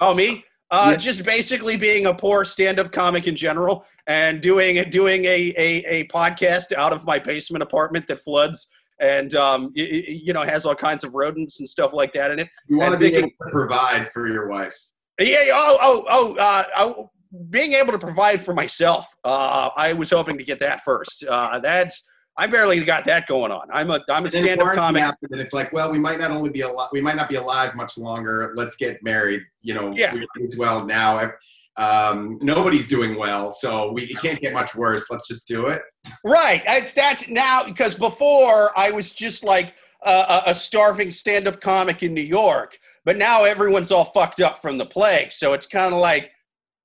[0.00, 0.44] Oh me.
[0.70, 0.96] Uh, Yeah.
[0.96, 6.06] Just basically being a poor stand-up comic in general, and doing doing a, a, a
[6.08, 8.68] podcast out of my basement apartment that floods
[9.00, 12.30] and um, y- y- you know has all kinds of rodents and stuff like that
[12.30, 12.48] in it.
[12.68, 14.76] you want to be thinking- able to provide for your wife
[15.20, 15.50] Yeah.
[15.52, 15.78] Oh.
[15.80, 16.04] Oh.
[16.08, 16.34] Oh.
[16.36, 17.10] Uh, oh
[17.50, 19.06] being able to provide for myself.
[19.24, 21.24] Uh, I was hoping to get that first.
[21.28, 23.68] Uh, that's I barely got that going on.
[23.72, 25.02] I'm a I'm a And stand-up quarantine comic.
[25.02, 27.36] happened, and it's like, well, we might not only be alive, we might not be
[27.36, 28.52] alive much longer.
[28.56, 29.42] Let's get married.
[29.62, 30.14] You know, Yeah.
[30.42, 31.30] as well now.
[31.76, 35.10] Um, nobody's doing well, so we it can't get much worse.
[35.10, 35.82] Let's just do it.
[36.24, 36.62] Right.
[36.66, 42.02] It's that's now because before I was just like a, a, a starving stand-up comic
[42.04, 45.32] in New York, but now everyone's all fucked up from the plague.
[45.32, 46.30] So it's kind of like,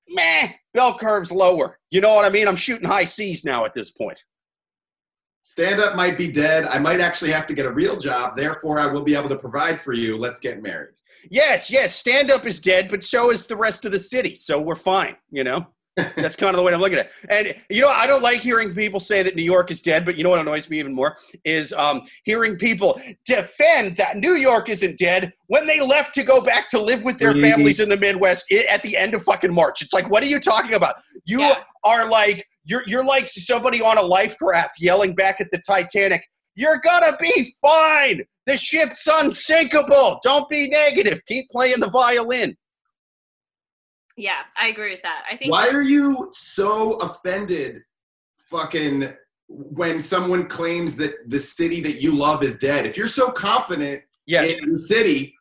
[0.07, 1.77] meh, bell curve's lower.
[1.91, 2.47] You know what I mean?
[2.47, 4.23] I'm shooting high seas now at this point.
[5.49, 6.65] Stand up might be dead.
[6.65, 8.37] I might actually have to get a real job.
[8.37, 10.15] Therefore, I will be able to provide for you.
[10.15, 10.93] Let's get married.
[11.31, 14.35] Yes, yes, stand-up is dead, but so is the rest of the city.
[14.35, 15.15] So we're fine.
[15.31, 15.65] You know.
[16.15, 17.11] That's kind of the way I'm looking at it.
[17.31, 20.15] And you know, I don't like hearing people say that New York is dead, but
[20.17, 24.69] you know what annoys me even more is um, hearing people defend that New York
[24.69, 27.49] isn't dead when they left to go back to live with their Mhm.
[27.49, 29.81] families in the Midwest at the end of fucking March.
[29.81, 30.97] It's like, what are you talking about?
[31.25, 31.63] You Yeah.
[31.83, 36.23] are like you're you're like somebody on a life raft yelling back at the Titanic.
[36.55, 38.21] You're gonna be fine.
[38.45, 40.19] The ship's unsinkable.
[40.23, 41.21] Don't be negative.
[41.27, 42.55] Keep playing the violin.
[44.17, 45.23] Yeah, I agree with that.
[45.31, 47.81] I think Why are you so offended,
[48.49, 49.13] fucking,
[49.47, 52.85] when someone claims that the city that you love is dead?
[52.85, 55.33] If you're so confident Yes, in the city,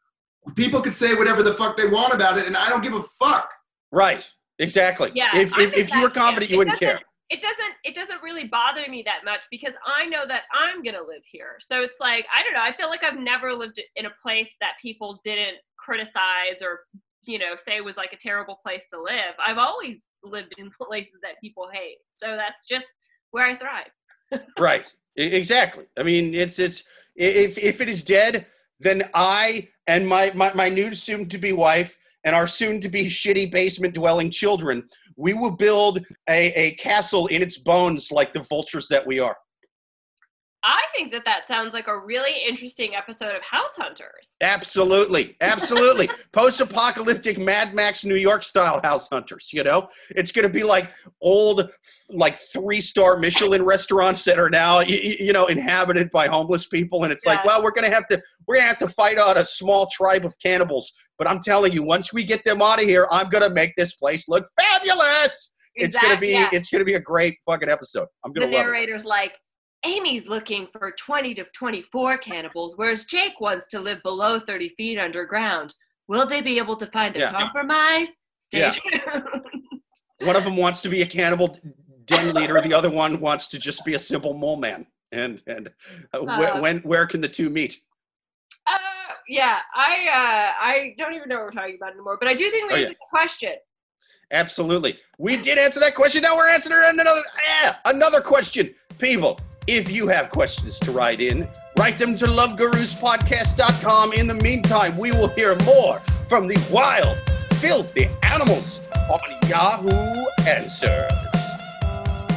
[0.55, 3.03] people could say whatever the fuck they want about it, and I don't give a
[3.21, 3.51] fuck.
[3.91, 4.27] right.
[4.61, 5.13] Exactly.
[5.15, 6.51] Yeah, if if, if you were confident, camp.
[6.51, 7.05] you wouldn't doesn't- care.
[7.31, 11.03] It doesn't it doesn't really bother me that much because I know that I'm gonna
[11.03, 11.59] live here.
[11.61, 12.63] So it's like I don't know.
[12.63, 16.81] I feel like I've never lived in a place that people didn't criticize or
[17.29, 19.35] you know, say was like a terrible place to live.
[19.45, 21.99] I've always lived in places that people hate.
[22.17, 22.87] So that's just
[23.31, 24.43] where I thrive.
[24.59, 24.91] right.
[25.17, 25.85] Exactly.
[25.99, 26.85] I mean, it's it's
[27.17, 28.47] if if it is dead,
[28.81, 32.89] then I and my my, my new soon to be wife and our soon to
[32.89, 34.89] be shitty basement dwelling children,
[35.19, 39.37] we will build a, a castle in its bones like the vultures that we are.
[40.65, 44.37] I think that that sounds like a really interesting episode of House Hunters.
[44.41, 46.11] Absolutely, absolutely.
[46.33, 49.51] Post-apocalyptic Mad Max New York style house hunters.
[49.53, 50.91] You know, it's going to be like
[51.23, 51.71] old,
[52.11, 57.05] like three-star Michelin restaurants that are now, y- y- you know, inhabited by homeless people,
[57.05, 59.17] and it's like, well, we're going to have to, we're going to have to fight
[59.17, 60.93] out a small tribe of cannibals.
[61.19, 63.75] But I'm telling you, once we get them out of here, I'm going to make
[63.77, 65.53] this place look fabulous.
[65.75, 66.49] It's going to be, yeah.
[66.53, 68.09] it's going to be a great fucking episode.
[68.25, 68.69] I'm going to love it.
[68.69, 69.35] narrator's like,
[69.85, 74.99] Amy's looking for 20 to 24 cannibals, whereas Jake wants to live below 30 feet
[74.99, 75.75] underground.
[76.09, 77.31] Will they be able to find a Yeah.
[77.33, 78.09] compromise?
[78.41, 78.71] Stay Yeah.
[78.71, 79.23] tuned.
[80.23, 81.57] One of them wants to be a cannibal
[82.07, 82.61] den leader.
[82.61, 84.87] The other one wants to just be a simple mole man.
[85.13, 85.73] And and
[86.13, 87.79] uh, Uh, when where can the two meet?
[89.29, 92.51] Yeah, I uh, I don't even know what we're talking about anymore, but I do
[92.51, 92.83] think we Oh, yeah.
[92.83, 93.53] answered the question.
[94.31, 96.23] Absolutely, we did answer that question.
[96.23, 97.23] Now we're answering another
[97.63, 98.75] yeah, another question.
[98.99, 104.13] People, if you have questions to write in, write them to loveguruspodcast.com.
[104.13, 107.19] In the meantime, we will hear more from the wild,
[107.55, 111.13] filthy animals on Yahoo Answers.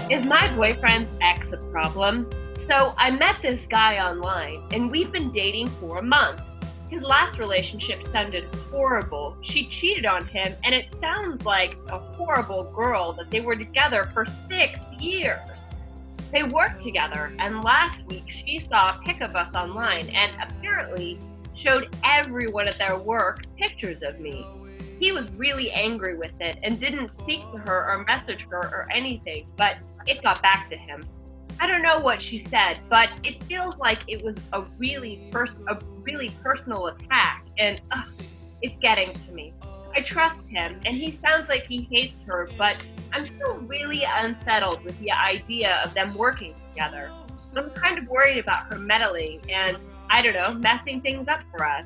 [0.10, 2.30] Is my boyfriend's ex a problem?
[2.68, 6.42] So I met this guy online and we've been dating for a month.
[6.92, 9.38] His last relationship sounded horrible.
[9.40, 14.12] She cheated on him and it sounds like a horrible girl that they were together
[14.14, 15.40] for six years.
[16.34, 21.18] They worked together and last week she saw a pic of us online and apparently
[21.56, 24.46] showed everyone at their work pictures of me.
[25.00, 28.90] He was really angry with it and didn't speak to her or message her or
[28.94, 29.78] anything, but
[30.08, 31.06] it got back to him.
[31.62, 35.56] I don't know what she said, but it feels like it was a really pers-
[35.68, 38.08] a really personal attack, and ugh,
[38.64, 39.54] it's getting to me.
[39.96, 42.78] I trust him, and he sounds like he hates her, but
[43.14, 47.12] I'm still really unsettled with the idea of them working together.
[47.56, 49.78] I'm kind of worried about her meddling and,
[50.10, 51.86] I don't know, messing things up for us.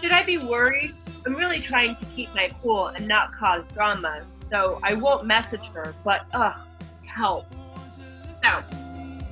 [0.00, 0.94] Should I be worried?
[1.26, 5.64] I'm really trying to keep my cool and not cause drama, so I won't message
[5.74, 6.54] her, but ugh,
[7.04, 7.46] help.
[8.44, 8.60] So,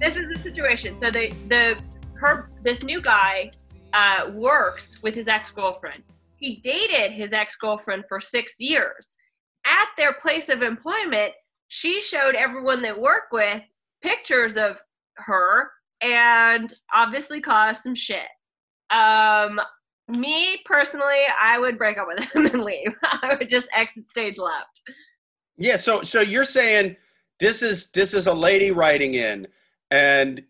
[0.00, 0.96] this is the situation.
[0.98, 1.78] So the the
[2.18, 3.50] her this new guy
[3.92, 6.02] uh, works with his ex girlfriend.
[6.37, 9.16] He dated his ex girlfriend for six years.
[9.64, 11.32] At their place of employment,
[11.68, 13.62] she showed everyone they work with
[14.02, 14.76] pictures of
[15.16, 15.70] her
[16.02, 18.28] and obviously caused some shit.
[18.90, 19.61] Um,
[20.09, 22.94] me personally, I would break up with him and leave.
[23.02, 24.82] I would just exit stage left.
[25.56, 26.96] Yeah, so so you're saying
[27.40, 29.46] this is this is a lady writing in
[29.90, 30.42] and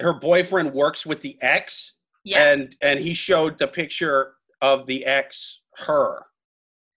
[0.00, 1.92] her boyfriend works with the ex
[2.24, 2.42] Yeah.
[2.52, 6.24] and and he showed the picture of the ex her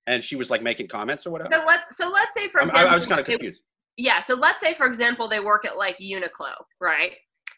[0.07, 1.49] and she was like making comments or whatever.
[1.53, 3.61] So let's so let's say for example, I, I was kind of they- confused.
[3.99, 7.13] Yeah, so let's say for example they work at like Uniqlo, right?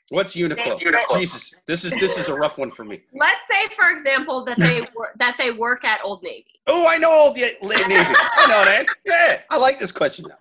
[0.10, 0.79] What's Uniqlo?
[0.79, 1.19] Uniqlo.
[1.19, 3.01] Jesus, this is this is a rough one for me.
[3.13, 6.47] Let's say for example that they work that they work at Old Navy.
[6.65, 7.55] Oh, I know Old Navy.
[7.62, 8.86] I know that.
[9.05, 10.38] Yeah, I like this question now.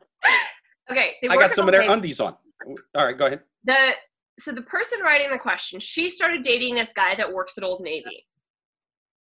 [0.91, 1.93] Okay, they I got some of their Navy.
[1.93, 2.37] undies on.
[2.95, 3.41] All right, go ahead.
[3.65, 3.93] the
[4.39, 7.81] so the person writing the question, she started dating this guy that works at Old
[7.83, 8.25] Navy.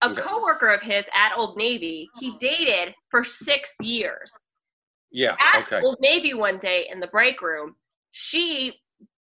[0.03, 0.20] A Okay.
[0.23, 4.33] coworker of his at Old Navy, he dated for six years.
[5.12, 5.37] Yeah.
[5.38, 5.81] At Okay.
[5.85, 7.77] Old Navy one day in the break room,
[8.11, 8.81] she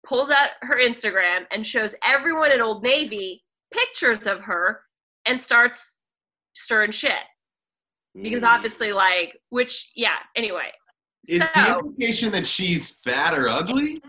[0.08, 4.84] pulls out her Instagram and shows everyone at Old Navy pictures of her
[5.26, 6.02] and starts
[6.54, 7.20] stirring shit.
[8.22, 8.48] Because Mm.
[8.48, 10.72] obviously, like, which, yeah, anyway.
[11.28, 14.02] Is the implication that she's fat or ugly?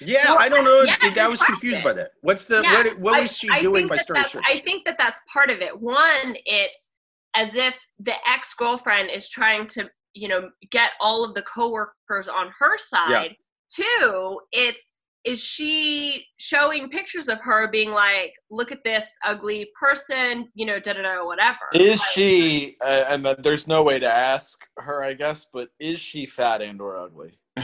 [0.00, 0.82] Yeah, Well, I don't know.
[0.82, 2.12] yeah, I good was confused by that.
[2.20, 2.98] What's the Yeah, what?
[2.98, 5.20] What I- was she I doing think by that stirring that's- I think that that's
[5.32, 5.78] part of it.
[5.80, 6.90] One, it's
[7.34, 12.28] as if the ex girlfriend is trying to, you know, get all of the coworkers
[12.28, 13.36] on her side.
[13.74, 14.82] Two, it's
[15.26, 20.78] is she showing pictures of her being like, look at this ugly person, you know,
[20.78, 21.58] da da da, whatever.
[21.74, 22.76] Is Like, she?
[22.80, 25.44] Uh, and that there's no way to ask her, I guess.
[25.52, 27.38] But is she fat and or ugly?
[27.56, 27.62] I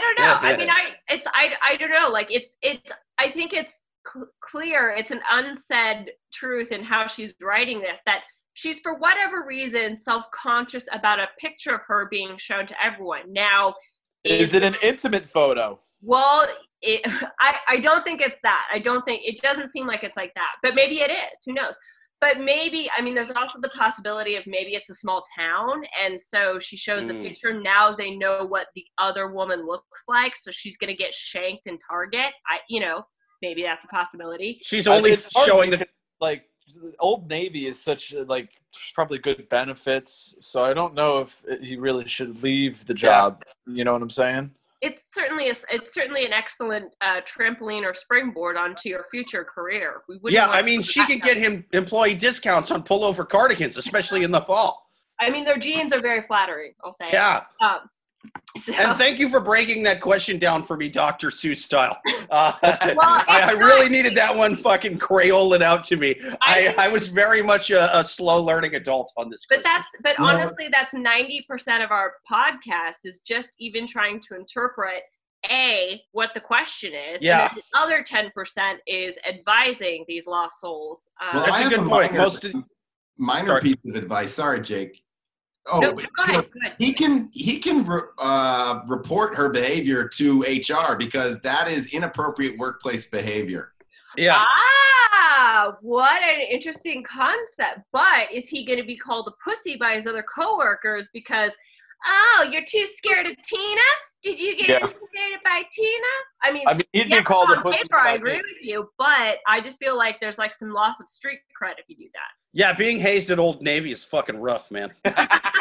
[0.00, 0.24] don't know.
[0.24, 2.08] Yeah, I mean, I it's I I don't know.
[2.08, 3.80] Like it's it's I think it's
[4.10, 4.94] cl- clear.
[4.96, 8.20] It's an unsaid truth in how she's writing this that
[8.54, 13.32] she's for whatever reason self-conscious about a picture of her being shown to everyone.
[13.32, 13.74] Now,
[14.24, 15.80] Is it an intimate photo?
[16.00, 16.46] well,
[16.82, 17.00] it,
[17.40, 18.64] I I don't think it's that.
[18.72, 20.52] I don't think it doesn't seem like it's like that.
[20.62, 21.38] But maybe it is.
[21.46, 21.74] Who knows?
[22.20, 26.22] but maybe I mean, there's also the possibility of maybe it's a small town, and
[26.22, 27.22] so she shows the Mm.
[27.24, 27.52] picture.
[27.60, 31.78] Now they know what the other woman looks like, so she's gonna get shanked in
[31.80, 32.32] Target.
[32.48, 33.04] I, you know,
[33.42, 34.60] maybe that's a possibility.
[34.62, 35.84] She's only showing the.
[36.20, 36.48] like
[37.00, 38.50] Old Navy is such like
[38.94, 43.42] probably good benefits, so I don't know if he really should leave the job.
[43.66, 44.52] You know what I'm saying?
[44.82, 50.02] It's certainly a, it's certainly an excellent uh, trampoline or springboard onto your future career.
[50.08, 54.32] We Yeah, I mean, she can get him employee discounts on pullover cardigans, especially in
[54.32, 54.84] the fall.
[55.20, 56.72] I mean, their jeans are very flattering.
[56.84, 57.10] I'll say.
[57.12, 57.44] Yeah.
[57.60, 57.88] Um,
[58.62, 61.28] so, And thank you for breaking that question down for me, Dr.
[61.30, 61.98] Seuss style.
[62.30, 62.98] Uh, Well,
[63.28, 66.14] I, I really not- needed that one fucking Crayola out to me.
[66.40, 69.44] I, I- I was very much a, a slow learning adult on this.
[69.48, 69.82] but question.
[70.02, 70.28] that's but No.
[70.30, 75.02] honestly, that's ninety percent of our podcast is just even trying to interpret
[75.50, 77.20] a what the question is.
[77.20, 77.48] Yeah.
[77.52, 81.08] And the other ten percent is advising these lost souls.
[81.20, 82.12] Um, Well, That's I a have good point.
[82.12, 82.54] Minor, Most of-
[83.18, 83.60] minor Sorry.
[83.62, 84.32] piece of advice.
[84.32, 85.02] Sorry, Jake.
[85.66, 86.50] Oh, no, but, go you know, ahead.
[86.52, 86.74] Go ahead.
[86.78, 92.58] he can he can re- uh, report her behavior to HR because that is inappropriate
[92.58, 93.72] workplace behavior.
[94.16, 94.44] yeah.
[94.44, 97.86] Ah, what an interesting concept.
[97.92, 101.52] But is he going to be called a pussy by his other coworkers because,
[102.06, 103.80] oh, you're too scared of Tina?
[104.22, 104.76] Did you get Yeah.
[104.76, 106.06] intimidated by Tina?
[106.42, 107.82] I mean, I mean, he'd yes, be called a on pussy.
[107.82, 111.08] paper, I agree with you, but I just feel like there's like some loss of
[111.08, 112.30] street cred if you do that.
[112.52, 114.92] Yeah, being hazed at Old Navy is fucking rough, man.
[115.04, 115.60] I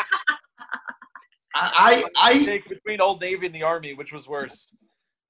[1.53, 4.71] I, I between Old Navy and the Army, which was worse?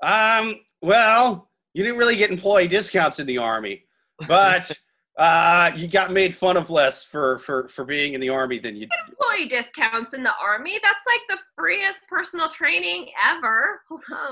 [0.03, 3.85] Um, well, you didn't really get employee discounts in the army,
[4.27, 4.71] but
[5.21, 8.75] uh, you got made fun of less for for for being in the army than
[8.75, 8.87] you.
[9.07, 13.81] Employee discounts in the army, that's like the freest personal training ever.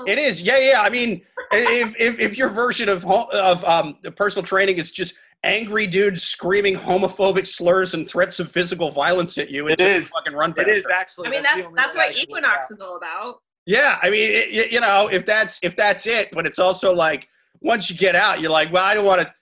[0.06, 0.82] It is, yeah, yeah.
[0.82, 1.22] I mean,
[1.52, 5.14] if if, if your version of of um personal training is just
[5.44, 9.94] angry dudes screaming homophobic slurs and threats of physical violence at you, It until you
[10.00, 10.10] is.
[10.10, 10.72] fucking run It faster.
[10.72, 11.28] is actually.
[11.28, 13.40] I mean, the that's that's what Equinox is all about.
[13.64, 16.92] Yeah, I mean, it, you- you know, if that's if that's it, but it's also
[16.92, 17.28] like
[17.60, 19.32] once you get out, you're like, well, I don't want to.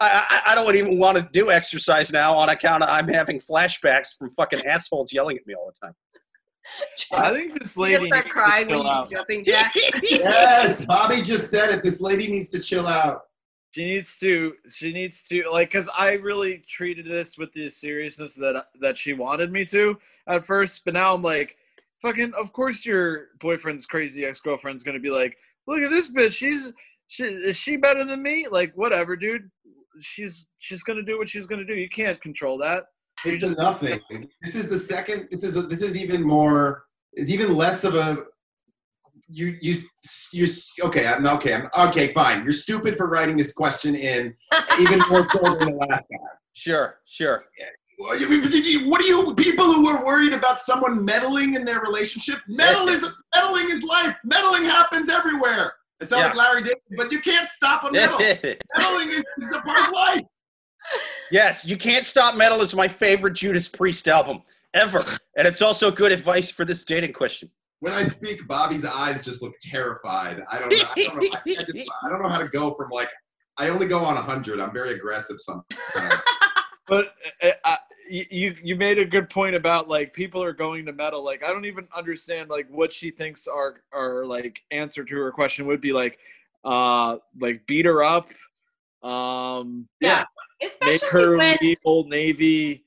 [0.00, 3.40] I, I, I don't even want to do exercise now on account of I'm having
[3.40, 5.94] flashbacks from fucking assholes yelling at me all the time.
[7.12, 9.10] I think this lady just start needs to crying when chill you out.
[9.10, 9.82] jumping jacks.
[10.02, 11.82] yes, Bobby just said it.
[11.84, 13.20] This lady needs to chill out.
[13.72, 14.54] She needs to.
[14.68, 19.12] She needs to like because I really treated this with the seriousness that that she
[19.12, 21.56] wanted me to at first, but now I'm like,
[22.00, 22.32] fucking.
[22.38, 25.36] Of course, your boyfriend's crazy ex girlfriend's gonna be like,
[25.66, 26.32] look at this bitch.
[26.32, 26.72] She's
[27.08, 28.46] she is she better than me?
[28.50, 29.50] Like whatever, dude.
[30.00, 31.74] She's she's gonna do what she's gonna do.
[31.74, 32.84] You can't control that.
[33.24, 34.00] It's just- nothing.
[34.42, 35.28] This is the second.
[35.30, 36.84] This is a, this is even more.
[37.12, 38.24] It's even less of a.
[39.28, 39.76] You you
[40.32, 40.46] you
[40.82, 41.06] okay?
[41.06, 41.54] I'm okay.
[41.54, 42.08] I'm okay.
[42.08, 42.42] Fine.
[42.42, 44.34] You're stupid for writing this question in,
[44.80, 46.18] even more so than the last guy.
[46.56, 47.46] Sure, sure.
[47.98, 48.28] What do
[48.60, 52.38] you- what are you people who are worried about someone meddling in their relationship?
[52.46, 54.16] Meddling is meddling is life.
[54.24, 55.72] Meddling happens everywhere.
[56.02, 58.18] I sound like Larry David, but you can't stop a meddle.
[58.76, 60.22] meddling is, is a part of life.
[61.30, 64.42] yes, you can't stop metal is my favorite Judas Priest album
[64.74, 65.04] ever,
[65.36, 67.50] and it's also good advice for this dating question.
[67.80, 70.40] When I speak, Bobby's eyes just look terrified.
[70.50, 70.76] I don't know.
[70.96, 73.10] I don't know, I, I just- I don't know how to go from like.
[73.56, 74.58] I only go on hundred.
[74.58, 76.14] I'm very aggressive sometimes.
[76.86, 77.76] But uh, uh,
[78.08, 81.24] you you made a good point about like people are going to metal.
[81.24, 85.32] Like I don't even understand like what she thinks our our like answer to her
[85.32, 86.18] question would be like,
[86.64, 88.30] uh, like beat her up,
[89.02, 90.24] um, Yeah,
[90.60, 92.84] make Especially her when leave Old Navy.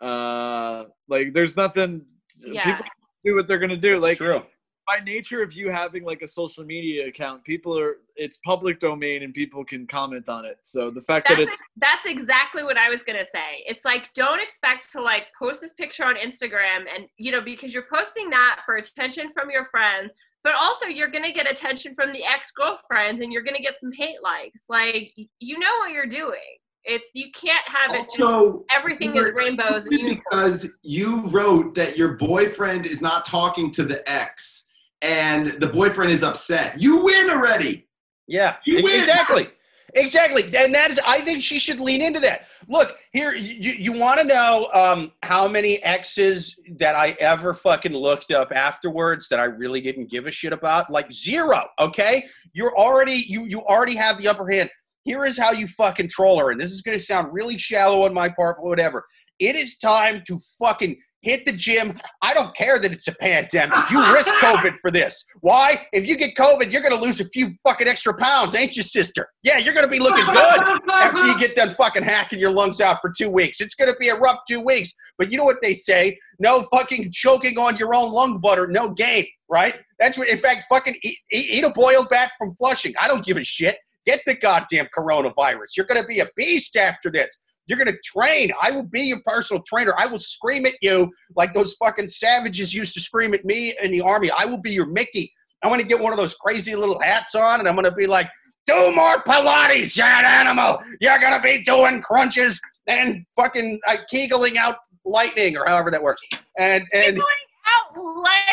[0.00, 2.04] Uh, like there's nothing.
[2.38, 2.64] Yeah.
[2.64, 2.86] People
[3.24, 3.94] do what they're gonna do.
[3.94, 4.42] it's like true.
[4.86, 9.22] By nature of you having like a social media account, people are it's public domain
[9.22, 10.58] and people can comment on it.
[10.62, 13.64] So the fact that that's, it's that's exactly what I was gonna say.
[13.66, 17.74] It's like don't expect to like post this picture on Instagram and you know because
[17.74, 20.12] you're posting that for attention from your friends,
[20.44, 23.92] but also you're gonna get attention from the ex girlfriends and you're gonna get some
[23.92, 24.62] hate likes.
[24.68, 26.58] Like you know what you're doing.
[26.86, 28.10] It's you can't have it.
[28.12, 30.62] So everything is were rainbows and stupid unicorns.
[30.62, 34.65] because you wrote that your boyfriend is not talking to the ex,
[35.02, 36.80] and the boyfriend is upset.
[36.80, 37.88] You win already.
[38.28, 38.98] Yeah, You win.
[39.00, 39.46] exactly,
[39.94, 40.98] exactly, and that is.
[41.06, 42.46] I think she should lean into that.
[42.68, 47.92] Look here, you you want to know um, how many exes that I ever fucking
[47.92, 50.90] looked up afterwards that I really didn't give a shit about?
[50.90, 51.68] Like zero.
[51.78, 54.70] Okay, you're already you you already have the upper hand.
[55.04, 58.04] Here is how you fucking troll her, and this is going to sound really shallow
[58.06, 59.06] on my part, but whatever.
[59.38, 60.96] It is time to fucking
[61.26, 61.98] hit the gym.
[62.22, 63.78] I don't care that it's a pandemic.
[63.90, 65.24] You risk COVID for this.
[65.40, 65.84] Why?
[65.92, 68.84] If you get COVID, you're going to lose a few fucking extra pounds, ain't you,
[68.84, 69.28] sister?
[69.42, 70.60] Yeah, you're going to be looking good
[70.92, 73.60] after you get done fucking hacking your lungs out for two weeks.
[73.60, 74.94] It's going to be a rough two weeks.
[75.18, 76.16] But you know what they say?
[76.38, 79.74] No fucking choking on your own lung butter, no gain, right?
[79.98, 82.94] That's what, in fact, fucking eat, eat, eat a boiled bat from Flushing.
[83.00, 83.76] I don't give a shit.
[84.04, 85.76] Get the goddamn coronavirus.
[85.76, 87.36] You're going to be a beast after this.
[87.66, 88.50] You're going to train.
[88.62, 89.94] I will be your personal trainer.
[89.98, 93.90] I will scream at you like those fucking savages used to scream at me in
[93.90, 94.30] the army.
[94.30, 95.32] I will be your Mickey.
[95.62, 97.92] I'm going to get one of those crazy little hats on and I'm going to
[97.92, 98.28] be like,
[98.66, 100.78] do more Pilates, you animal.
[101.00, 106.02] You're going to be doing crunches and fucking uh, kegeling out lightning or however that
[106.02, 106.22] works.
[106.58, 107.20] And, and,
[107.66, 108.02] out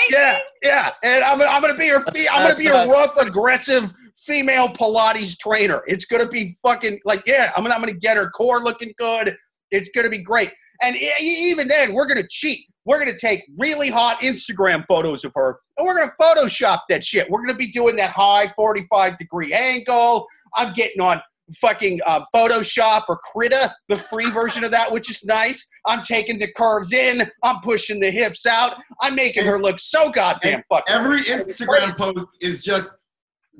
[0.09, 0.91] yeah, yeah.
[1.03, 2.91] And I'm, I'm going to be your, fe- I'm going to be your awesome.
[2.91, 3.93] rough, aggressive
[4.25, 5.81] female Pilates trainer.
[5.87, 7.51] It's gonna be fucking like yeah.
[7.55, 9.35] I'm gonna I'm gonna get her core looking good.
[9.71, 10.51] It's gonna be great.
[10.81, 12.59] And e- even then, we're gonna cheat.
[12.85, 17.29] We're gonna take really hot Instagram photos of her, and we're gonna Photoshop that shit.
[17.29, 20.27] We're gonna be doing that high 45 degree angle.
[20.55, 21.21] I'm getting on
[21.59, 25.67] fucking uh, Photoshop or Krita, the free version of that, which is nice.
[25.85, 27.29] I'm taking the curves in.
[27.43, 28.77] I'm pushing the hips out.
[29.01, 30.85] I'm making her look so goddamn fucking.
[30.93, 31.97] Every It's Instagram crazy.
[31.97, 32.91] post is just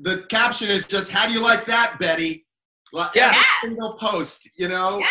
[0.00, 2.46] the caption is just "How do you like that, Betty?"
[2.92, 3.30] Like, Yeah.
[3.30, 4.98] every single post, you know.
[4.98, 5.10] Yes.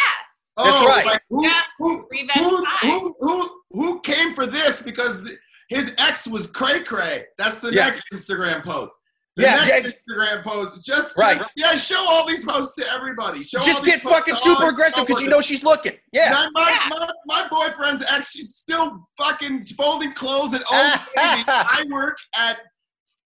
[0.56, 1.06] Oh, That's right.
[1.06, 1.62] like, who, Yeah.
[1.80, 5.38] who, Revenge who, who, who, who came for this because th-
[5.70, 7.26] his ex was cray cray?
[7.38, 7.86] That's the Yeah.
[7.90, 8.94] next Instagram post.
[9.36, 10.16] The Yeah, next yeah.
[10.16, 10.84] Instagram post.
[10.86, 11.38] Just, Right.
[11.38, 13.42] just yeah, show all these posts to everybody.
[13.44, 15.94] Show Just get fucking super aggressive because you know she's looking.
[16.12, 16.30] Yeah.
[16.32, 16.90] My, my, Yeah.
[17.26, 21.44] my, my boyfriend's ex, she's still fucking folding clothes at Old Navy.
[21.48, 22.58] I work at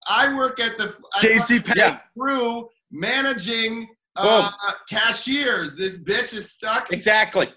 [0.09, 0.85] I work at the
[1.17, 1.79] at JC Penney.
[1.81, 1.99] Yeah.
[2.17, 4.49] Crew managing uh,
[4.89, 5.75] cashiers.
[5.75, 6.91] This bitch is stuck.
[6.93, 7.49] Exactly.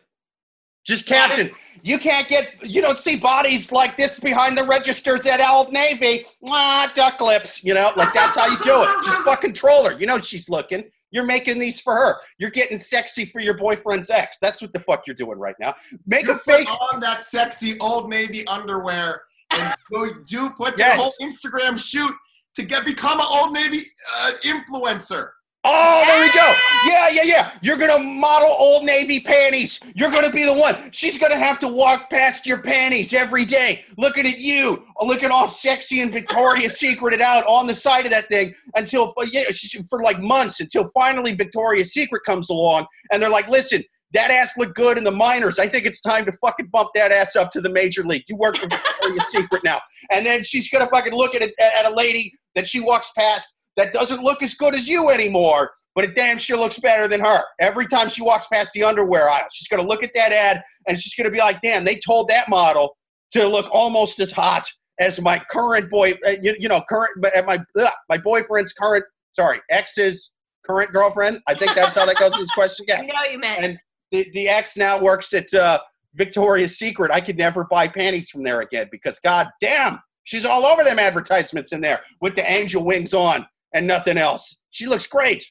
[0.87, 1.51] Just caption.
[1.83, 2.53] You can't get.
[2.67, 6.25] You don't see bodies like this behind the registers at Old Navy.
[6.49, 7.63] Ah, duck lips.
[7.63, 8.89] You know, like that's how you do it.
[9.05, 9.99] Just fucking troll her.
[9.99, 10.85] You know she's looking.
[11.13, 12.17] You're making these for her.
[12.39, 14.39] You're getting sexy for your boyfriend's ex.
[14.41, 15.75] That's what the fuck you're doing right now.
[16.07, 16.69] Make You a fake.
[16.93, 20.97] on that sexy Old Navy underwear and go do put Yes.
[20.97, 22.15] the whole Instagram shoot
[22.55, 23.81] to get become an Old Navy
[24.21, 25.31] uh, influencer.
[25.63, 26.55] Oh, there we go.
[26.87, 27.53] Yeah, yeah, yeah.
[27.61, 29.79] You're gonna model Old Navy panties.
[29.95, 30.89] You're gonna be the one.
[30.91, 35.49] She's gonna have to walk past your panties every day, looking at you, looking all
[35.49, 39.45] sexy and Victoria's Secreted out on the side of that thing until uh, yeah,
[39.91, 43.85] for like months until finally Victoria's Secret comes along and they're like, listen.
[44.13, 45.61] That ass looked good in the minors.
[45.61, 48.25] I think it's time to fucking bump that ass up to the major league.
[48.27, 49.81] You work for Victoria's Secret now.
[50.11, 53.55] And then she's gonna fucking look at, a, at a lady that she walks past
[53.81, 57.21] that doesn't look as good as you anymore, but it damn sure looks better than
[57.21, 57.43] her.
[57.61, 60.99] Every time she walks past the underwear aisle, she's gonna look at that ad and
[60.99, 62.97] she's gonna be like, "Damn, they told that model
[63.33, 64.67] to look almost as hot
[65.01, 67.13] as my current boy, uh, you, you know, current
[67.47, 70.33] my ugh, my boyfriend's current, sorry, ex's
[70.67, 71.41] current girlfriend.
[71.47, 72.85] I think that's how that goes in this question.
[72.91, 73.65] I Yeah, know you meant.
[73.65, 73.79] and
[74.13, 75.81] the the ex now works at uh,
[76.15, 77.11] Victoria's Secret.
[77.11, 80.99] I could never buy panties from there again because god damn, she's all over them
[80.99, 84.63] advertisements in there with the angel wings on and nothing else.
[84.71, 85.45] She looks great.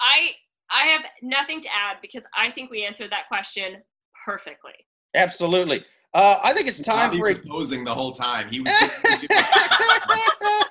[0.00, 0.30] I
[0.70, 3.82] I have nothing to add because I think we answered that question
[4.24, 4.72] perfectly.
[5.14, 5.84] Absolutely.
[6.14, 7.28] Uh, I think it's time Bobby for.
[7.28, 8.48] was posing the whole time.
[8.48, 8.72] He was.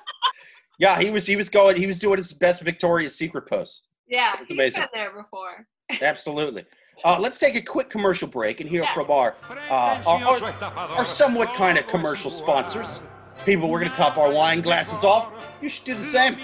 [0.78, 1.26] yeah, he was.
[1.26, 1.76] He was going.
[1.76, 3.82] He was doing his best Victoria's Secret pose.
[4.08, 4.80] Yeah, That's he's amazing.
[4.82, 5.66] been there before.
[6.02, 6.64] Absolutely.
[7.04, 8.94] Uh, let's take a quick commercial break and hear Yes.
[8.94, 9.36] from our,
[9.70, 13.00] uh, our, our, our somewhat kind of commercial sponsors.
[13.44, 15.32] People, we're going to top our wine glasses off.
[15.62, 16.36] You should do the same.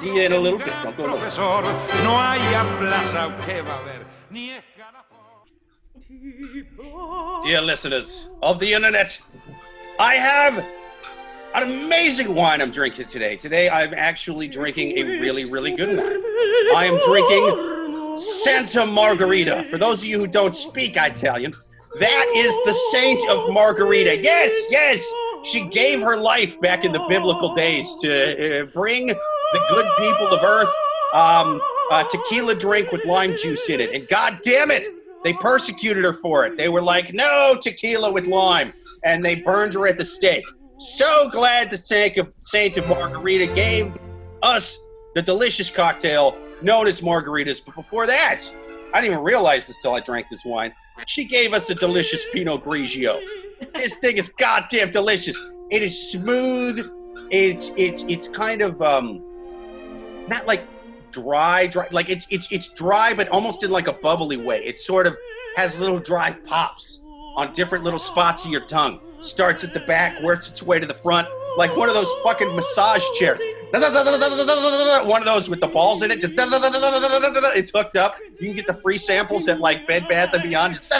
[0.00, 0.68] See you in a little bit.
[0.82, 1.20] Don't go nowhere.
[1.20, 1.62] Profesor,
[2.04, 5.04] no haya plaza que va a haber, ni escalafón.
[7.44, 9.20] Dear listeners of the internet,
[9.98, 10.64] I have
[11.54, 13.36] an amazing wine I'm drinking today.
[13.36, 16.22] Today I'm actually drinking a really, really good wine.
[16.74, 19.66] I am drinking Santa Margarita.
[19.70, 21.54] For those of you who don't speak Italian,
[21.98, 24.16] that is the saint of Margarita.
[24.16, 25.02] Yes, yes.
[25.44, 30.28] She gave her life back in the biblical days to uh, bring the good people
[30.28, 30.72] of earth
[31.12, 33.94] um, a tequila drink with lime juice in it.
[33.94, 34.86] And god damn it,
[35.24, 36.56] they persecuted her for it.
[36.56, 38.72] They were like, no tequila with lime.
[39.04, 40.44] And they burned her at the stake.
[40.78, 43.92] So glad the saint of, saint of Margarita gave
[44.42, 44.78] us
[45.14, 47.60] the delicious cocktail known as margaritas.
[47.64, 48.42] But before that,
[48.94, 50.72] I didn't even realize this till I drank this wine.
[51.06, 53.20] She gave us a delicious Pinot Grigio.
[53.74, 55.38] This thing is goddamn delicious.
[55.70, 56.90] It is smooth.
[57.30, 59.22] It's it's it's kind of um
[60.28, 60.62] not like
[61.10, 64.64] dry, dry like it's it's it's dry, but almost in like a bubbly way.
[64.64, 65.16] It sort of
[65.56, 67.00] has little dry pops.
[67.36, 69.00] on different little spots of your tongue.
[69.20, 72.54] Starts at the back, works its way to the front, like one of those fucking
[72.54, 73.40] massage chairs.
[73.72, 78.16] One of those with the balls in it, just it's hooked up.
[78.38, 80.74] You can get the free samples at like Bed Bath and Beyond.
[80.74, 80.92] Just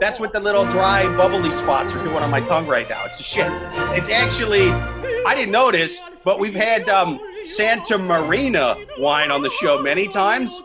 [0.00, 3.04] that's what the little dry, bubbly spots are doing on my tongue right now.
[3.04, 3.46] It's a shit.
[3.94, 9.80] It's actually, I didn't notice, but we've had um, Santa Marina wine on the show
[9.80, 10.62] many times.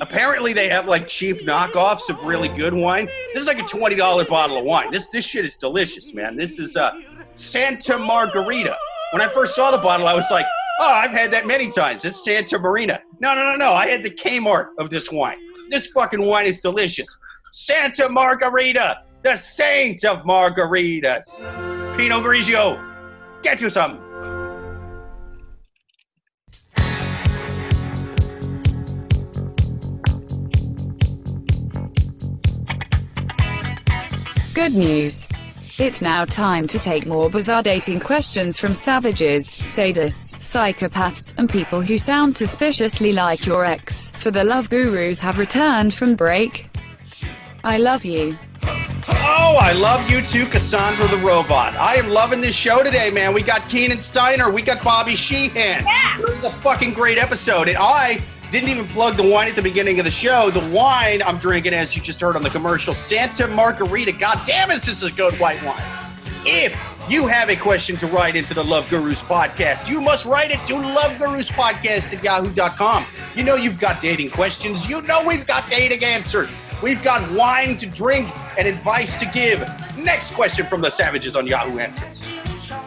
[0.00, 3.06] Apparently, they have like cheap knockoffs of really good wine.
[3.32, 4.90] This is like a twenty dollar bottle of wine.
[4.90, 6.36] This this shit is delicious, man.
[6.36, 6.90] This is uh,
[7.36, 8.76] Santa Margarita.
[9.12, 10.46] When I first saw the bottle, I was like,
[10.80, 12.04] "Oh, I've had that many times.
[12.04, 13.72] It's Santa Marina." No, no, no, no.
[13.72, 15.38] I had the Kmart of this wine.
[15.70, 17.16] This fucking wine is delicious.
[17.56, 21.38] Santa Margarita, the saint of margaritas.
[21.96, 22.82] Pinot Grigio,
[23.44, 24.00] get you some.
[34.52, 35.28] Good news.
[35.78, 41.82] It's now time to take more bizarre dating questions from savages, sadists, psychopaths, and people
[41.82, 44.10] who sound suspiciously like your ex.
[44.10, 46.68] For the love gurus have returned from break.
[47.64, 48.36] I love you.
[49.08, 51.74] Oh, I love you too, Cassandra the robot.
[51.76, 53.32] I am loving this show today, man.
[53.32, 55.82] We got Keenan Steiner, we got Bobby Sheehan.
[55.82, 56.18] Yeah.
[56.20, 57.70] This is a fucking great episode.
[57.70, 60.50] And I didn't even plug the wine at the beginning of the show.
[60.50, 64.12] The wine I'm drinking, as you just heard on the commercial, Santa Margarita.
[64.12, 66.03] God damn, is this a good white wine?
[66.46, 66.78] If
[67.08, 70.64] you have a question to write into the Love Gurus podcast, you must write it
[70.66, 73.06] to Love Gurus podcast at yahoo.com.
[73.34, 74.86] You know you've got dating questions.
[74.86, 76.54] You know we've got dating answers.
[76.82, 78.28] We've got wine to drink
[78.58, 79.60] and advice to give.
[79.96, 82.22] Next question from the Savages on Yahoo Answers.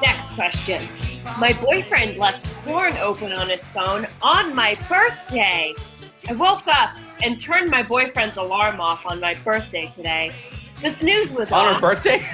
[0.04, 0.88] Next question.
[1.40, 5.74] My boyfriend left porn open on his phone on my birthday.
[6.30, 6.92] I woke up
[7.24, 10.32] and turned my boyfriend's alarm off on my birthday today.
[10.84, 12.24] The snooze was On her birthday?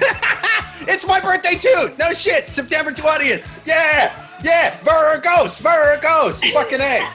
[0.82, 1.94] it's my birthday too.
[1.98, 2.48] No shit.
[2.48, 3.44] September 20th.
[3.66, 4.28] Yeah.
[4.42, 4.78] Yeah.
[4.80, 5.60] Virgos.
[5.62, 6.52] Virgos.
[6.52, 7.08] Fucking A.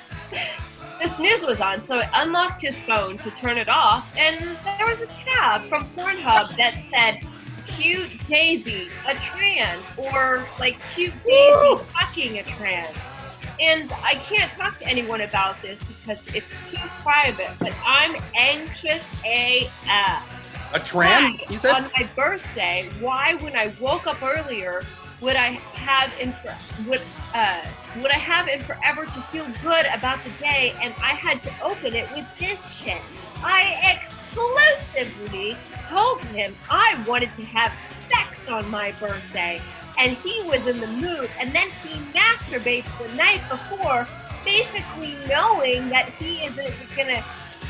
[1.02, 4.38] The snooze was on, so I unlocked his phone to turn it off, and
[4.78, 7.22] there was a tab from Pornhub that said,
[7.68, 11.78] Cute Daisy, a trans, or like Cute Daisy Woo!
[11.78, 12.94] fucking a trans.
[13.62, 19.04] And I can't talk to anyone about this because it's too private, but I'm anxious
[19.26, 20.39] AF.
[20.74, 21.40] A tram?
[21.50, 21.74] You said?
[21.74, 24.84] on my birthday, why when I woke up earlier
[25.22, 26.56] would I have in for,
[26.88, 27.02] would
[27.34, 27.62] uh
[27.98, 31.52] would I have in forever to feel good about the day and I had to
[31.62, 33.02] open it with this shit.
[33.44, 35.58] I exclusively
[35.90, 37.74] told him I wanted to have
[38.10, 39.62] sex on my birthday
[39.98, 44.08] and he was in the mood and then he masturbates the night before
[44.46, 47.24] basically knowing that he isn't gonna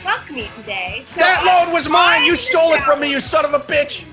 [0.04, 1.06] fuck me today.
[1.14, 2.24] So That I'm load was mine.
[2.26, 4.06] You crying in the stole it from me, you son of a bitch.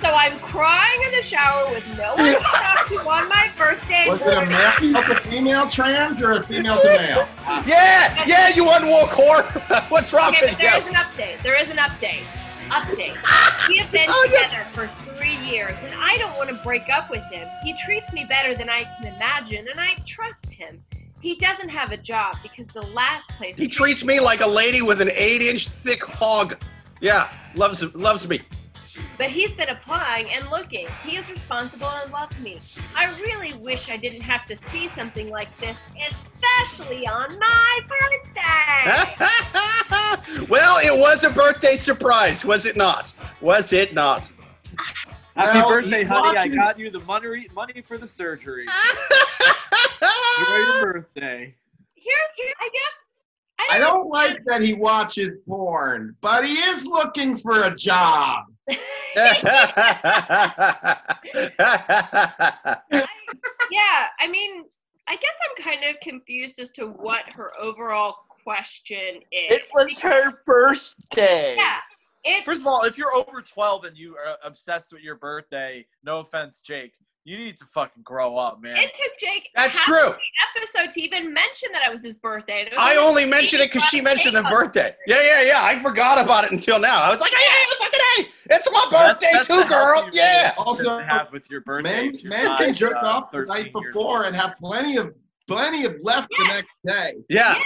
[0.00, 4.04] So I'm crying in the shower with no one to talk to on my birthday.
[4.08, 4.92] Was it a morning.
[4.92, 7.26] male to female trans or a female to male?
[7.66, 8.24] Yeah.
[8.26, 9.44] Yeah, you unwoke whore.
[9.90, 10.90] What's wrong Okay, with but there is you?
[10.90, 11.42] an update.
[11.42, 12.24] There is an update.
[12.68, 13.16] Update.
[13.68, 14.50] We have been Oh, yes.
[14.50, 17.48] together for three years, and I don't want to break up with him.
[17.62, 20.84] He treats me better than I can imagine, and I trust him.
[21.24, 24.82] He doesn't have a job because the last place He treats me like a lady
[24.82, 26.62] with an eight-inch thick hog.
[27.00, 28.42] Yeah, loves loves me.
[29.16, 30.86] But he's been applying and looking.
[31.02, 32.60] He is responsible and loves me.
[32.94, 35.78] I really wish I didn't have to see something like this,
[36.10, 39.24] especially on my birthday.
[40.50, 43.14] well, it was a birthday surprise, was it not?
[43.40, 44.30] Was it not?
[44.78, 44.92] Ah,
[45.34, 46.38] Happy Well, birthday, he's honey!
[46.38, 48.66] I got you the money money for the surgery.
[50.38, 51.54] Enjoy your birthday.
[51.94, 53.70] Here's, here, I guess.
[53.70, 58.44] I don't like that he watches porn, but he is looking for a job.
[58.68, 58.76] yeah,
[64.20, 64.64] I mean,
[65.08, 69.52] I guess I'm kind of confused as to what her overall question is.
[69.52, 71.54] It was her birthday.
[71.56, 71.78] Yeah,
[72.24, 75.86] it's First of all, if you're over 12 and you are obsessed with your birthday,
[76.02, 76.92] no offense, Jake,
[77.24, 78.76] you need to fucking grow up, man.
[78.76, 79.96] it took Jake That's true.
[79.96, 82.64] the episode to even mention that it was his birthday.
[82.64, 84.94] was I like only mentioned it because she mentioned the birthday.
[85.06, 85.64] Yeah, yeah, yeah.
[85.64, 87.00] I forgot about it until now.
[87.02, 90.02] I was like, hey, hey, fucking hey, it's my birthday that's too, girl.
[90.02, 90.52] healthy Yeah.
[90.58, 92.06] Also, to have with your birthday.
[92.08, 95.14] Men, if men not, can jerk uh, off the night before and have plenty of
[95.48, 97.14] plenty of left the next day.
[97.30, 97.58] Yeah.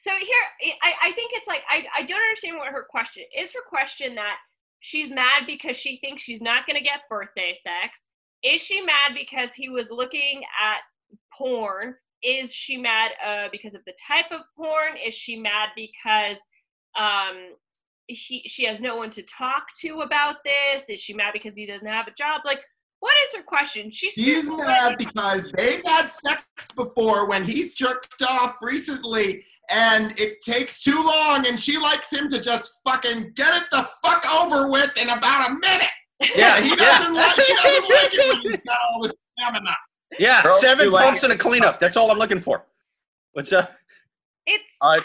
[0.00, 3.52] So here I, I think it's like I, I don't understand what her question is
[3.52, 4.36] her question that
[4.80, 8.00] she's mad because she thinks she's not going to get birthday sex
[8.42, 10.80] is she mad because he was looking at
[11.36, 16.36] porn is she mad uh, because of the type of porn is she mad because
[16.98, 17.54] um
[18.10, 20.82] he she has no one to talk to about this?
[20.88, 22.42] Is she mad because he doesn't have a job?
[22.44, 22.60] Like,
[23.00, 23.90] what is her question?
[23.92, 26.42] She's He's mad because they've had sex
[26.74, 32.28] before when he's jerked off recently and it takes too long and she likes him
[32.28, 35.88] to just fucking get it the fuck over with in about a minute.
[36.36, 39.76] Yeah, He doesn't like she doesn't like it when he's got all this stamina.
[40.18, 41.78] Yeah, Girl, seven pumps and a cleanup.
[41.80, 42.66] That's all I'm looking for.
[43.32, 43.72] What's up?
[44.46, 45.02] It's I- yeah.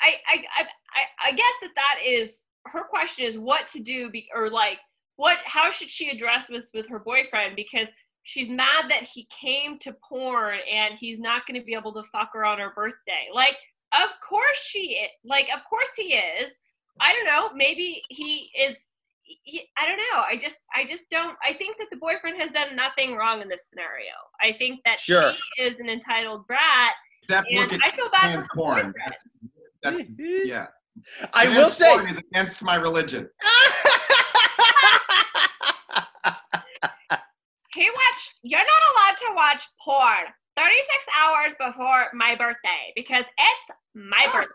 [0.00, 4.10] I, I I I I guess that that is her question is what to do
[4.10, 4.78] be, or like
[5.16, 7.88] what how should she address with with her boyfriend because
[8.22, 12.02] she's mad that he came to porn and he's not going to be able to
[12.10, 13.28] fuck her on her birthday.
[13.32, 13.56] Like
[13.92, 16.52] of course she i- like of course he is.
[17.00, 17.50] I don't know.
[17.54, 18.76] Maybe he is.
[19.22, 20.20] he- I don't know.
[20.22, 21.36] I just, I just don't.
[21.46, 24.12] I think that the boyfriend has done nothing wrong in this scenario.
[24.40, 25.34] I think that Sure.
[25.56, 28.94] she is an entitled brat, Except and look at I feel bad trans for porn.
[29.04, 29.26] That's
[29.82, 30.66] that's yeah.
[31.34, 31.90] I will say.
[31.92, 33.28] porn is against my religion.
[37.74, 38.34] He watched.
[38.42, 44.50] You're not allowed to watch porn 36 hours before my birthday because it's my birthday.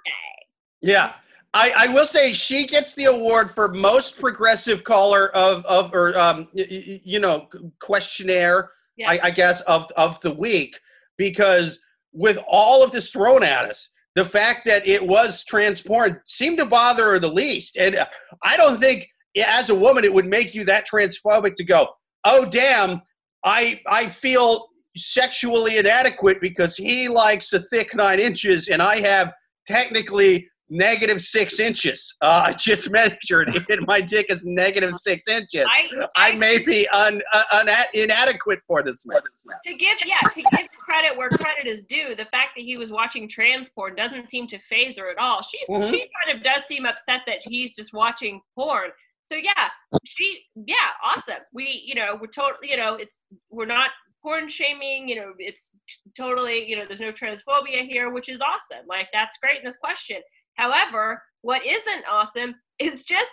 [0.81, 1.13] Yeah.
[1.53, 6.17] I, I will say she gets the award for most progressive caller of, of or
[6.17, 7.47] um y- you know
[7.81, 9.11] questionnaire Yeah.
[9.11, 10.79] I, I guess of of the week
[11.17, 11.79] because
[12.13, 16.57] with all of this thrown at us the fact that it was trans porn seemed
[16.59, 17.99] to bother her the least and
[18.43, 19.07] I don't think
[19.45, 21.89] as a woman it would make you that transphobic to go
[22.23, 23.01] oh damn
[23.43, 29.31] I I feel sexually inadequate because he likes a thick nine inches and I have
[29.67, 32.15] technically negative six inches.
[32.21, 33.79] Uh, I just measured it.
[33.87, 35.65] My dick is negative six inches.
[35.67, 39.19] I, I may be un, uh, una- inadequate for this man.
[39.65, 42.89] to give yeah to give credit where credit is due the fact that he was
[42.89, 45.89] watching trans porn doesn't seem to phase her at all she's Mhm.
[45.89, 48.91] she kind of does seem upset that he's just watching porn
[49.25, 49.67] so yeah
[50.05, 50.75] she yeah
[51.05, 53.89] awesome we you know we're totally you know it's we're not
[54.21, 55.71] porn shaming you know it's
[56.15, 59.77] totally you know there's no transphobia here which is awesome like that's great in this
[59.77, 60.17] question
[60.55, 63.29] however what isn't awesome is just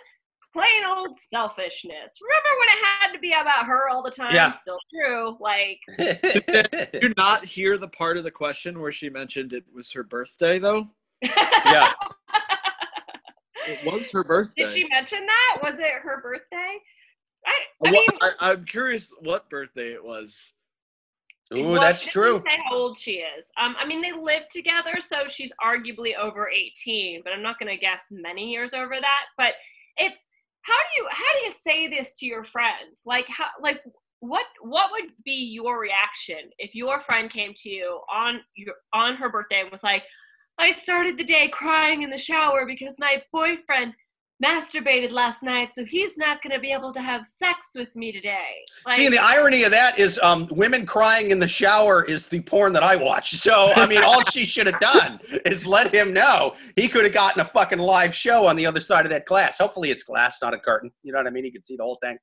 [0.51, 4.51] plain old selfishness remember when it had to be about her all the time Yeah.
[4.53, 5.79] still true like
[6.91, 10.03] Did you not hear the part of the question where she mentioned it was her
[10.03, 10.87] birthday, though?
[11.21, 11.91] yeah.
[13.67, 14.63] It was her birthday.
[14.63, 15.57] Did she mention that?
[15.61, 16.77] Was it her birthday?
[17.45, 18.07] I, I mean,
[18.39, 20.53] I, am curious what birthday it was.
[21.55, 22.43] Ooh, well, that's true.
[22.47, 23.45] Say how old she is.
[23.59, 27.21] Um, I mean, they live together, so she's arguably over 18.
[27.23, 29.25] But I'm not going to guess many years over that.
[29.35, 29.53] But
[29.97, 30.21] it's
[30.61, 33.01] how do you how do you say this to your friends?
[33.05, 33.81] Like how like
[34.19, 39.15] what what would be your reaction if your friend came to you on your on
[39.15, 40.03] her birthday and was like,
[40.59, 43.95] I started the day crying in the shower because my boyfriend
[44.43, 48.11] masturbated last night, so he's not going to be able to have sex with me
[48.11, 48.63] today.
[48.85, 52.27] Like, See, and the irony of that is um, women crying in the shower is
[52.27, 53.31] the porn that I watch.
[53.31, 57.13] So, I mean, all she should have done is let him know he could have
[57.13, 59.57] gotten a fucking live show on the other side of that glass.
[59.57, 60.91] Hopefully, it's glass, not a curtain.
[61.03, 61.43] You know what I mean?
[61.43, 62.17] He could see the whole thing.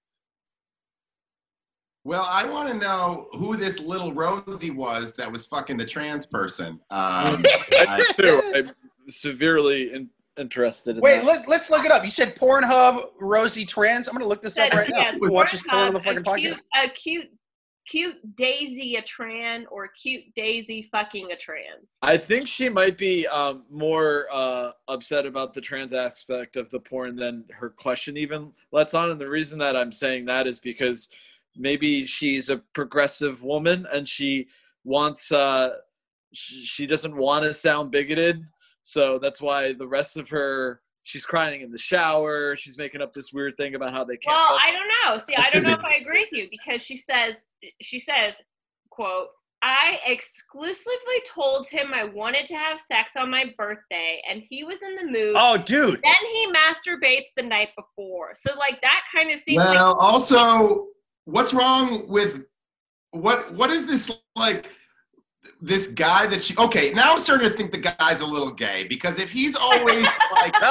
[2.04, 6.24] Well, I want to know who this little Rosie was that was fucking the trans
[6.24, 6.78] person.
[6.90, 7.42] Um,
[7.72, 8.52] I too.
[8.54, 8.70] I'm
[9.08, 10.08] severely in,
[10.38, 11.24] interested in Wait, that.
[11.24, 12.04] look, let's look it up.
[12.04, 14.08] You said Pornhub Rosie Trans.
[14.08, 14.98] I'm going to look this up right now.
[14.98, 16.36] Yeah, Who watches porn on the fucking a podcast?
[16.36, 17.30] cute, a cute,
[17.86, 21.96] cute Daisy a tran or cute Daisy fucking a trans.
[22.02, 26.80] I think she might be um, more uh, upset about the trans aspect of the
[26.80, 29.10] porn than her question even lets on.
[29.10, 31.08] And the reason that I'm saying that is because
[31.56, 34.48] maybe she's a progressive woman and she
[34.84, 35.70] wants, uh,
[36.32, 38.44] she, she doesn't want to sound bigoted.
[38.86, 42.54] So that's why the rest of her, she's crying in the shower.
[42.54, 44.32] She's making up this weird thing about how they can't.
[44.32, 44.60] Well, fuck.
[44.62, 45.18] I don't know.
[45.18, 47.34] See, I don't know if I agree with you because she says,
[47.82, 48.36] she says,
[48.90, 49.26] quote,
[49.60, 54.78] I exclusively told him I wanted to have sex on my birthday and he was
[54.82, 55.34] in the mood.
[55.36, 56.00] Oh, dude.
[56.04, 58.34] Then he masturbates the night before.
[58.36, 60.86] So, like, that kind of seems like well, also,
[61.24, 62.42] what's wrong with
[63.10, 63.52] what?
[63.54, 64.70] What is this like?
[65.60, 68.84] This guy that she okay now I'm starting to think the guy's a little gay
[68.84, 70.52] because if he's always like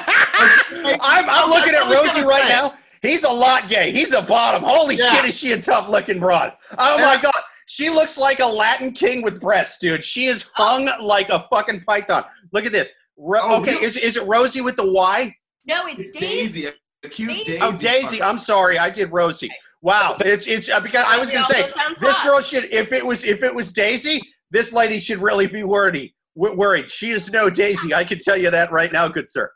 [0.00, 2.48] I'm, I'm looking at Rosie right say.
[2.48, 2.74] now.
[3.02, 3.90] He's a lot gay.
[3.92, 4.62] He's a bottom.
[4.62, 5.10] Holy Yeah.
[5.12, 6.54] shit, is she a tough looking broad?
[6.78, 7.34] Oh my god.
[7.66, 10.04] She looks like a Latin king with breasts, dude.
[10.04, 12.24] She is hung like a fucking python.
[12.52, 12.92] Look at this.
[13.16, 13.84] Ro- Oh, okay, really?
[13.84, 15.34] is, is it Rosie with the Y?
[15.66, 16.62] no, it's it's Daisy.
[16.62, 17.44] Daisy, a cute Daisy.
[17.44, 17.58] Daisy.
[17.62, 18.22] Oh, Daisy.
[18.22, 19.50] I'm sorry, I did Rosie.
[19.84, 21.70] Wow, it's it's uh, because I was gonna say
[22.00, 24.20] this girl should if it was if it was Daisy,
[24.50, 26.10] this lady should really be worried.
[26.34, 26.90] Worried.
[26.90, 27.94] She is no Daisy.
[27.94, 29.50] I can tell you that right now, good sir.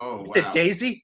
[0.00, 0.50] Oh The wow.
[0.50, 1.02] Daisy?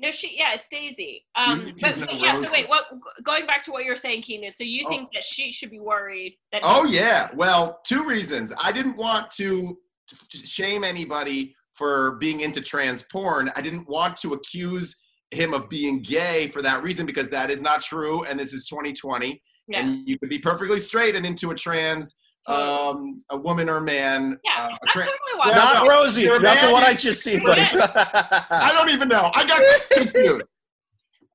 [0.00, 0.36] No, she.
[0.38, 1.24] Yeah, it's Daisy.
[1.34, 2.40] Um, but, but yeah.
[2.40, 2.84] So wait, what?
[3.24, 4.52] Going back to what you're saying, Keenan.
[4.54, 4.88] So you Oh.
[4.88, 6.60] think that she should be worried that?
[6.64, 7.28] Oh yeah.
[7.34, 8.52] Well, two reasons.
[8.62, 9.78] I didn't want to
[10.30, 13.50] shame anybody for being into trans porn.
[13.56, 14.94] I didn't want to accuse
[15.30, 18.66] him of being gay for that reason because that is not true and this is
[18.66, 19.80] 2020 Yeah.
[19.80, 22.14] and you could be perfectly straight and into a trans
[22.46, 25.50] um a woman or man Yeah, uh, a That's totally why.
[25.50, 25.90] Not no.
[25.90, 26.22] Rosie.
[26.22, 27.60] You're Not the one I just seen, buddy.
[27.72, 29.30] I don't even know.
[29.34, 29.60] I got
[29.90, 30.42] confused.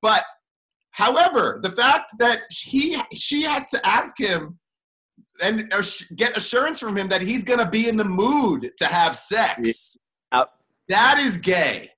[0.02, 0.24] But
[0.90, 4.58] however, the fact that he she has to ask him
[5.40, 5.72] and
[6.16, 9.96] get assurance from him that he's going to be in the mood to have sex.
[10.32, 10.48] Yep.
[10.88, 11.90] That is gay.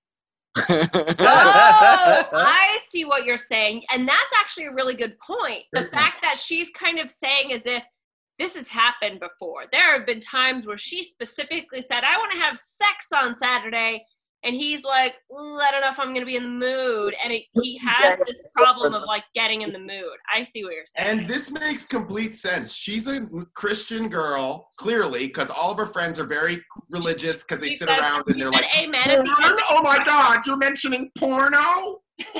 [0.56, 0.64] Oh,
[2.32, 3.82] I see what you're saying.
[3.90, 5.64] And that's actually a really good point.
[5.72, 6.04] The Great point.
[6.04, 7.82] fact that she's kind of saying as if
[8.38, 9.64] this has happened before.
[9.72, 14.04] There have been times where she specifically said, I want to have sex on Saturday.
[14.44, 17.14] And he's like, "Ooh, I don't know if I'm going to be in the mood.
[17.22, 20.16] And it, he has this problem of like getting in the mood.
[20.32, 21.20] I see what you're saying.
[21.20, 22.72] And this makes complete sense.
[22.72, 27.70] She's a Christian girl, clearly, because all of her friends are very religious because they
[27.70, 29.04] She sit said- around and they're like, amen.
[29.06, 29.56] porn?
[29.70, 32.02] Oh my God, you're mentioning porno?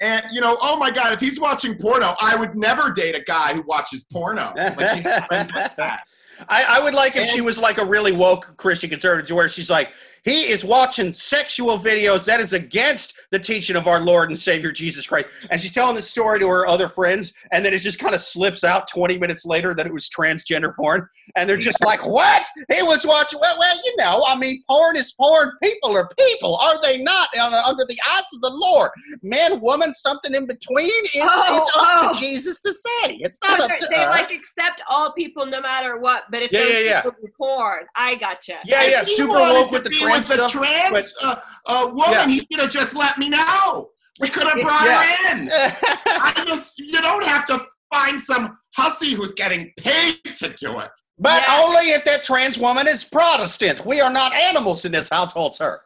[0.00, 3.22] and, you know, oh my God, if he's watching porno, I would never date a
[3.22, 4.52] guy who watches porno.
[4.56, 6.00] Like, she has friends like that.
[6.48, 9.48] I, I would like if And- she was like a really woke Christian conservative, where
[9.48, 9.90] she's like,
[10.24, 14.72] he is watching sexual videos that is against the teaching of our Lord and Savior
[14.72, 15.28] Jesus Christ.
[15.50, 18.22] And she's telling this story to her other friends, and then it just kind of
[18.22, 21.06] slips out 20 minutes later that it was transgender porn.
[21.36, 22.42] And they're just like, what?
[22.72, 25.52] He was watching, well, well, you know, I mean, porn is porn.
[25.62, 27.28] People are people, are they not?
[27.38, 28.92] Under the eyes of the Lord.
[29.22, 30.90] Man, woman, something in between.
[31.12, 32.12] It's, Oh, it's up oh.
[32.14, 33.18] to Jesus to say.
[33.20, 36.52] It's So not up to they like accept all people no matter what, but if
[36.52, 37.10] Yeah, yeah, yeah.
[37.38, 38.58] porn, I gotcha.
[38.64, 40.52] Yeah, yeah, If super woke with the trans with stuff.
[40.52, 42.26] trans uh, uh, woman, Yeah.
[42.28, 43.90] he should have just let me know.
[44.20, 45.02] We could have brought Yeah.
[45.02, 45.50] her in.
[45.52, 50.90] I just, you don't have to find some hussy who's getting paid to do it.
[51.18, 51.60] But Yeah.
[51.64, 53.84] only if that trans woman is Protestant.
[53.86, 55.80] We are not animals in this household, sir.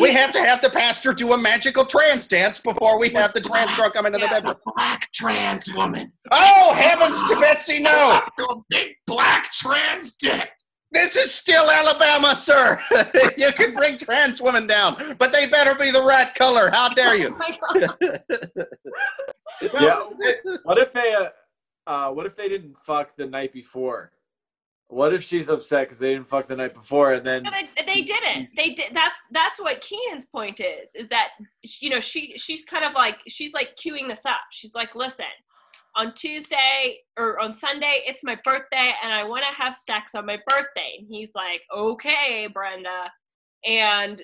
[0.00, 3.40] We have to have the pastor do a magical trance dance before we have the
[3.40, 4.30] trans girl come into the Yeah.
[4.34, 4.54] bedroom.
[4.74, 6.12] Black trans woman.
[6.30, 8.20] Oh, heavens to Betsy, no!
[8.38, 10.50] A big black trans dick.
[10.90, 12.80] This is still Alabama, sir.
[13.36, 16.70] you can bring trans women down, but they better be the right color.
[16.70, 17.30] How dare Oh you?
[17.38, 18.20] my God.
[19.60, 20.04] Yeah.
[20.62, 21.28] What if they uh,
[21.86, 24.12] uh what if they didn't fuck the night before?
[24.90, 27.84] What if she's upset because they didn't fuck the night before and then No, they,
[27.84, 28.50] they didn't.
[28.56, 28.94] They did.
[28.94, 30.88] That's that's what Keenan's point is.
[30.94, 31.28] Is that
[31.80, 34.40] you know she she's kind of like she's like queuing this up.
[34.50, 35.26] She's like, listen,
[35.94, 40.24] on Tuesday or on Sunday it's my birthday and I want to have sex on
[40.24, 40.96] my birthday.
[40.98, 43.10] And he's like, okay, Brenda,
[43.66, 44.22] and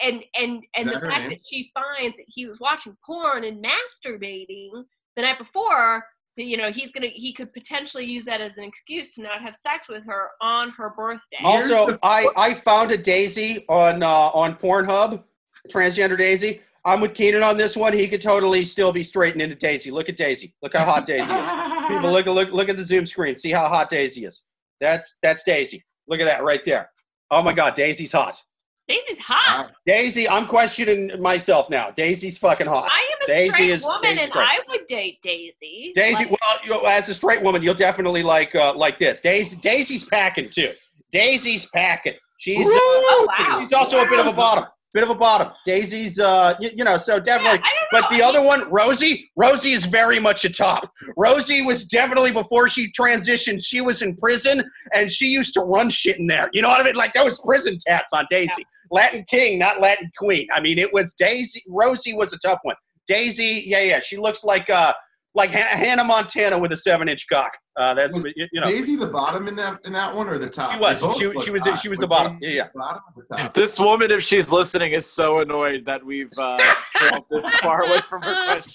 [0.00, 1.30] and and and the fact name?
[1.30, 4.70] that she finds that he was watching porn and masturbating
[5.16, 6.04] the night before.
[6.38, 7.08] That, You know, he's gonna.
[7.08, 10.70] He could potentially use that as an excuse to not have sex with her on
[10.70, 11.36] her birthday.
[11.44, 15.22] Also, I, I found a Daisy on uh, on Pornhub,
[15.68, 16.62] transgender Daisy.
[16.84, 17.92] I'm with Keenan on this one.
[17.92, 19.90] He could totally still be straightened into Daisy.
[19.90, 20.54] Look at Daisy.
[20.62, 21.50] Look how hot Daisy is.
[21.88, 23.36] People, look look look at the Zoom screen.
[23.36, 24.42] See how hot Daisy is.
[24.80, 25.84] That's that's Daisy.
[26.06, 26.90] Look at that right there.
[27.30, 28.40] Oh my God, Daisy's hot.
[28.88, 29.70] Daisy's hot.
[29.86, 31.90] Daisy, I'm questioning myself now.
[31.90, 32.88] Daisy's fucking hot.
[32.90, 34.44] I am a Daisy straight is- woman, Daisy's and straight.
[34.46, 35.92] I would date Daisy.
[35.94, 39.20] Daisy, Like, well, you know, as a straight woman, you'll definitely like uh, like this.
[39.20, 40.72] Daisy, Daisy's packing too.
[41.12, 42.14] Daisy's packing.
[42.38, 43.60] She's uh, oh wow.
[43.60, 44.64] she's also a bit of a bottom.
[44.94, 45.52] Bit of a bottom.
[45.66, 47.58] Daisy's, uh, you, you know, so Yeah, definitely.
[47.58, 48.08] I don't know.
[48.08, 50.90] But the I other mean, one, Rosie, Rosie is very much a top.
[51.18, 53.62] Rosie was definitely before she transitioned.
[53.62, 54.64] She was in prison
[54.94, 56.48] and she used to run shit in there.
[56.54, 56.94] You know what I mean?
[56.94, 58.64] Like there was prison tats on Daisy.
[58.90, 60.46] Latin King, not Latin Queen.
[60.54, 61.62] I mean, it was Daisy.
[61.68, 62.76] Rosie was a tough one.
[63.06, 64.00] Daisy, yeah, yeah.
[64.00, 64.92] She looks like uh,
[65.34, 67.52] like Ha- Hannah Montana with a seven-inch cock.
[67.78, 68.70] Uh, that's Was you, you know.
[68.70, 70.72] Daisy the bottom in that in that one or the top?
[70.72, 70.98] She was.
[71.16, 71.80] She- she was- hot.
[71.80, 72.38] she was the bottom.
[72.40, 72.64] Yeah, yeah.
[72.74, 73.54] Bottom the top?
[73.54, 76.58] this woman, if she's listening, is so annoyed that we've uh
[77.30, 78.72] this far away from her question.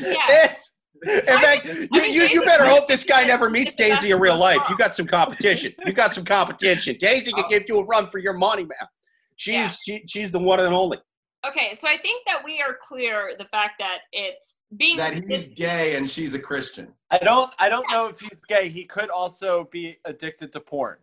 [0.00, 0.16] yeah.
[0.46, 4.20] It's, in fact, you, mean, you, you better hope this guy never meets Daisy in
[4.20, 4.60] real life.
[4.68, 5.72] You got some competition.
[5.86, 6.96] You got some competition.
[7.00, 7.40] Daisy Oh.
[7.40, 8.88] can give you a run for your money, man.
[9.40, 9.70] She's Yeah.
[9.70, 10.98] she, she's the one and only.
[11.48, 15.48] Okay, so I think that we are clear the fact that it's being That he's
[15.54, 16.92] gay and she's a Christian.
[17.10, 18.68] I don't I don't know if he's gay.
[18.68, 20.98] He could also be addicted to porn.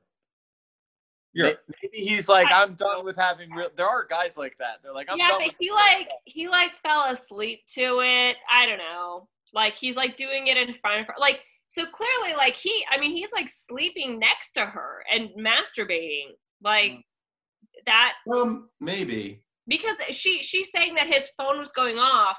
[1.33, 3.69] You're, Maybe he's like, I'm done with having real.
[3.75, 4.81] There are guys like that.
[4.83, 8.35] They're like, I'm yeah, done but with he like he like fell asleep to it.
[8.51, 9.27] I don't know.
[9.51, 11.13] Like he's like doing it in front of her.
[11.19, 12.85] Like so clearly, like he.
[12.91, 16.33] I mean, he's like sleeping next to her and masturbating.
[16.61, 17.03] Like Mm.
[17.85, 19.43] That Um, maybe.
[19.67, 22.37] because she she's saying that his phone was going off.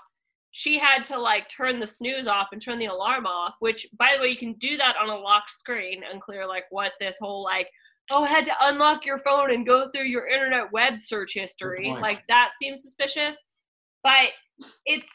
[0.52, 4.12] She had to like turn the snooze off and turn the alarm off which by
[4.14, 7.44] the way you can do that on a locked screen unclear like what this whole
[7.44, 7.68] like
[8.10, 11.94] oh i had to unlock your phone and go through your internet web search history.
[12.00, 13.36] Like that seems suspicious.
[14.02, 14.30] But
[14.86, 15.08] it's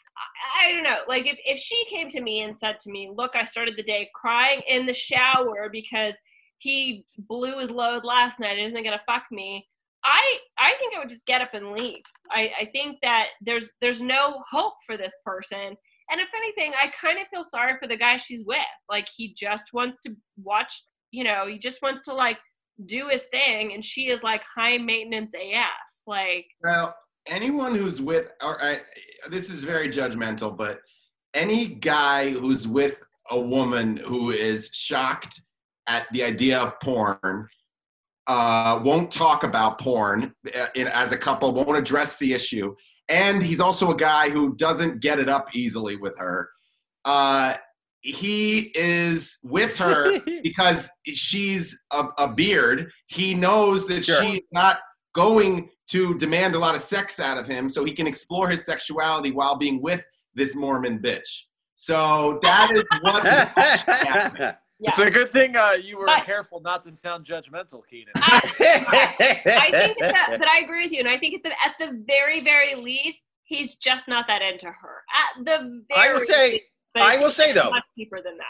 [0.56, 0.98] I, don't know.
[1.08, 3.82] Like if, if she came to me and said to me look i started the
[3.82, 6.14] day crying in the shower because
[6.58, 9.66] he blew his load last night and isn't gonna fuck me
[10.04, 12.02] I I think I would just get up and leave.
[12.30, 15.76] I, I think that there's there's no hope for this person.
[16.10, 18.58] And if anything, I kind of feel sorry for the guy she's with.
[18.90, 22.38] Like he just wants to watch, you know, he just wants to like
[22.86, 25.66] do his thing and she is like high maintenance AF.
[26.06, 26.94] Like Well,
[27.26, 28.80] anyone who's with, or I,
[29.30, 30.80] this is very judgmental, but
[31.32, 32.96] any guy who's with
[33.30, 35.40] a woman who is shocked
[35.88, 37.48] at the idea of porn,
[38.26, 42.74] uh, won't talk about porn uh, in, as a couple, won't address the issue,
[43.08, 46.48] and he's also a guy who doesn't get it up easily with her.
[47.04, 47.54] Uh,
[48.00, 52.90] he is with her because she's a, a beard.
[53.06, 54.22] He knows that Sure.
[54.22, 54.78] she's not
[55.14, 58.64] going to demand a lot of sex out of him, so he can explore his
[58.64, 60.04] sexuality while being with
[60.34, 61.42] this Mormon bitch.
[61.76, 64.54] So that is what is happening.
[64.84, 64.90] Yeah.
[64.90, 68.12] It's a good thing uh, you were But- careful not to sound judgmental, Keenan.
[68.16, 71.74] I, I think that, that I agree with you, and I think at the at
[71.80, 75.02] the very very least, he's just not that into her.
[75.38, 76.64] At the very I will say- least,
[76.96, 78.44] I will say, though- much deeper than that.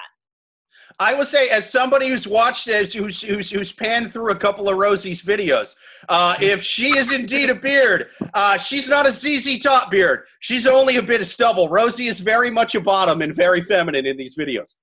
[0.99, 4.69] I will say, as somebody who's watched it, who's, who's, who's panned through a couple
[4.69, 5.77] of Rosie's videos,
[6.09, 10.25] uh, if she is indeed a beard, uh, she's not a ZZ Top beard.
[10.41, 11.69] She's only a bit of stubble.
[11.69, 14.75] Rosie is very much a bottom and very feminine in these videos.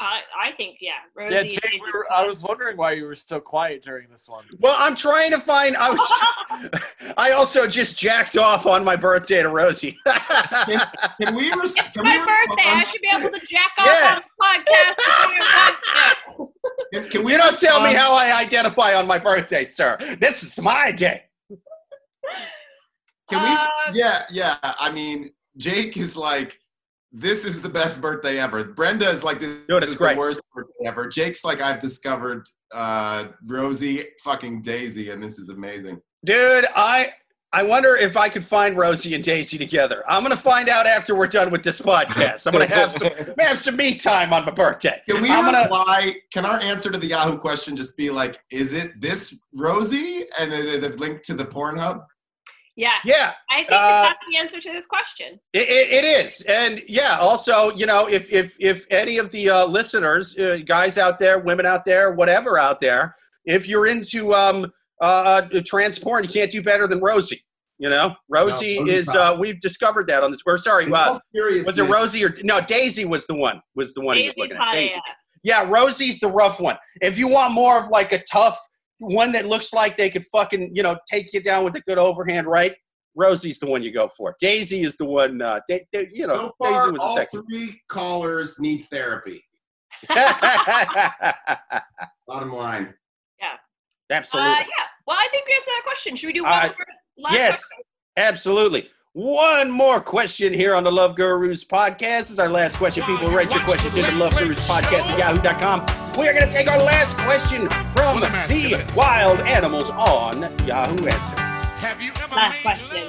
[0.00, 0.92] I I think yeah.
[1.16, 4.08] Rosie yeah, is- Jake, we were, I was wondering why you were so quiet during
[4.10, 4.44] this one.
[4.60, 5.76] Well, I'm trying to find.
[5.76, 6.12] I was.
[7.16, 9.98] I also just jacked off on my birthday to Rosie.
[10.06, 11.52] Can we?
[11.52, 12.70] Res- It's can my we birthday.
[12.70, 14.16] I should be able to jack off Yeah.
[14.16, 15.02] on the podcast.
[15.02, 16.52] for your birthday.
[16.94, 19.96] Can, can we you don't tell me how I identify on my birthday, sir.
[20.20, 21.24] This is my day.
[23.30, 23.48] Can we?
[23.48, 24.56] Uh, yeah, yeah.
[24.62, 26.58] I mean, Jake is like,
[27.12, 28.64] this is the best birthday ever.
[28.64, 30.14] Brenda is like, this, Dude, is great.
[30.14, 31.08] the worst birthday ever.
[31.08, 36.00] Jake's like, I've discovered uh, Rosie fucking Daisy, and this is amazing.
[36.24, 37.12] Dude, I
[37.50, 40.04] I wonder if I could find Rosie and Daisy together.
[40.06, 42.46] I'm gonna find out after we're done with this podcast.
[42.46, 45.00] I'm gonna have some have some me time on my birthday.
[45.08, 46.12] Can we I'm gonna?
[46.30, 50.26] Can our answer to the Yahoo question just be like, is it this Rosie?
[50.38, 52.04] And the link to the Pornhub?
[52.78, 55.38] Yeah, yeah, I think Uh, that that's the answer to this question.
[55.52, 57.18] it, it, it is, and yeah.
[57.18, 61.40] Also, you know, if if if any of the uh, listeners, uh, guys out there,
[61.40, 63.14] women out there, whatever out there,
[63.44, 67.42] if you're into um uh trans porn, you can't do better than Rosie.
[67.80, 69.06] You know, Rosie Rosie's is.
[69.08, 69.16] not.
[69.16, 70.40] uh We've discovered that on this.
[70.46, 72.60] Or sorry, uh, was it Rosie or no?
[72.60, 73.60] Daisy was the one.
[73.76, 74.72] Was the one he was looking at.
[74.72, 74.96] Daisy.
[75.44, 76.76] Yeah, Rosie's the rough one.
[77.00, 78.58] If you want more of like a tough
[78.98, 81.98] one that looks like they could fucking, you know, take you down with a good
[81.98, 82.74] overhand right,
[83.14, 84.34] Rosie's the one you go for.
[84.40, 87.16] Daisy is the one, uh, they, they, you know, So far, Daisy was a all
[87.16, 87.38] sexy.
[87.50, 89.44] three callers need therapy.
[92.26, 92.94] Bottom line.
[93.40, 93.56] Yeah.
[94.16, 94.50] Absolutely.
[94.52, 94.84] Uh, yeah.
[95.06, 96.16] Well, I think we answered that question.
[96.16, 96.72] Should we do one Uh,
[97.18, 97.64] more yes.
[97.64, 97.84] question?
[98.16, 98.88] Absolutely.
[99.14, 101.98] One more question here on the Love Gurus podcast.
[101.98, 103.02] This is our last question.
[103.04, 105.80] People write your questions into Love Gurus podcast at yahoo.com.
[106.18, 107.68] We are going to take our last question
[107.98, 111.38] from the wild animals on Yahoo Answers.
[111.80, 113.08] Have you ever Last question.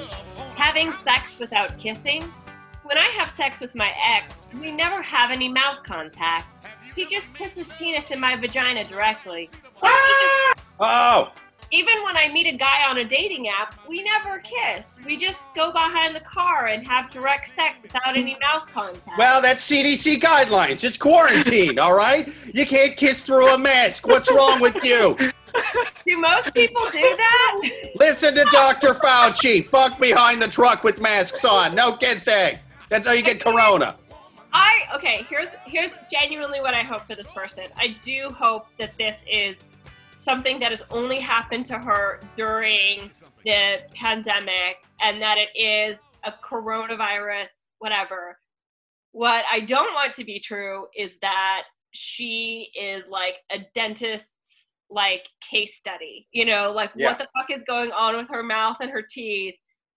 [0.56, 2.22] Having sex without kissing?
[2.82, 6.66] When I have sex with my ex, we never have any mouth contact.
[6.96, 9.48] He just puts his penis in my vagina directly.
[9.80, 10.54] Ah!
[10.80, 11.32] Oh,
[11.72, 14.86] Even when I meet a guy on a dating app, we never kiss.
[15.06, 19.16] We just go behind the car and have direct sex without any mouth contact.
[19.16, 20.82] well, that's CDC guidelines.
[20.82, 22.28] It's quarantine, all right?
[22.52, 24.08] You can't kiss through a mask.
[24.08, 25.16] What's wrong with you?
[26.04, 27.70] do most people do that?
[27.94, 28.94] Listen to Dr.
[28.94, 29.64] Fauci.
[29.66, 31.76] Fuck behind the truck with masks on.
[31.76, 32.58] No kissing.
[32.88, 33.96] That's how you get corona.
[34.52, 35.24] I okay.
[35.28, 37.64] Here's here's genuinely what I hope for this person.
[37.76, 39.56] I do hope that this is
[40.20, 43.10] something that has only happened to her during
[43.44, 47.48] the pandemic, and that it is a coronavirus,
[47.78, 48.38] whatever.
[49.12, 51.62] What I don't want to be true is that
[51.92, 54.28] she is like a dentist's
[54.90, 56.28] like case study.
[56.32, 57.08] You know, like Yeah.
[57.08, 59.54] what the fuck is going on with her mouth and her teeth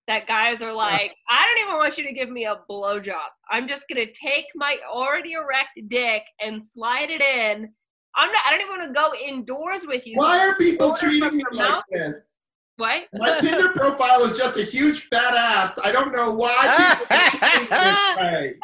[0.07, 3.29] that guys are like, I don't even want you to give me a blowjob.
[3.49, 7.73] I'm just gonna take my already erect dick and slide it in.
[8.15, 8.41] I'm not.
[8.45, 10.17] I don't even want to go indoors with you.
[10.17, 11.83] Why are people Order treating from me like mouth?
[11.91, 12.35] this?
[12.77, 13.03] What?
[13.13, 15.79] My Tinder profile is just a huge fat ass.
[15.83, 18.55] I don't know why people think this way.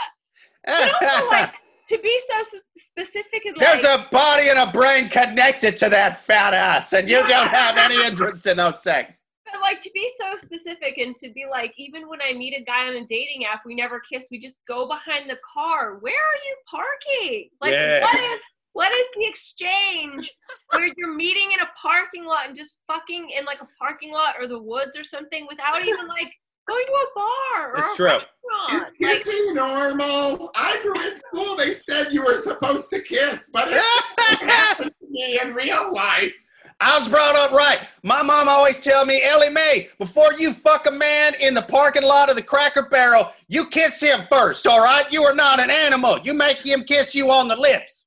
[0.66, 1.54] But also, like,
[1.89, 6.22] to be so specific and There's like, a body and a brain connected to that
[6.22, 9.22] fat ass, and you don't have any interest in those things.
[9.52, 12.64] but like to be so specific and to be like, even when I meet a
[12.64, 14.26] guy on a dating app, we never kiss.
[14.30, 15.97] We just go behind the car.
[16.00, 17.50] Where are you parking?
[17.62, 18.02] Like, Yeah.
[18.02, 18.39] what is
[18.74, 20.32] what is the exchange
[20.72, 24.36] where you're meeting in a parking lot and just fucking in like a parking lot
[24.39, 26.32] or the woods or something without even like
[26.67, 28.05] going to a bar or It's a true.
[28.07, 28.26] Is
[28.61, 28.93] restaurant?
[29.01, 30.51] Like, kissing normal?
[30.55, 31.55] I grew in school.
[31.55, 33.82] They said you were supposed to kiss, but it
[34.49, 36.34] happened to me in real life.
[36.82, 37.80] I was brought up right.
[38.03, 42.03] My mom always tell me, Ellie Mae, before you fuck a man in the parking
[42.03, 45.11] lot of the Cracker Barrel, you kiss him first, all right?
[45.11, 46.20] You are not an animal.
[46.24, 48.05] You make him kiss you on the lips.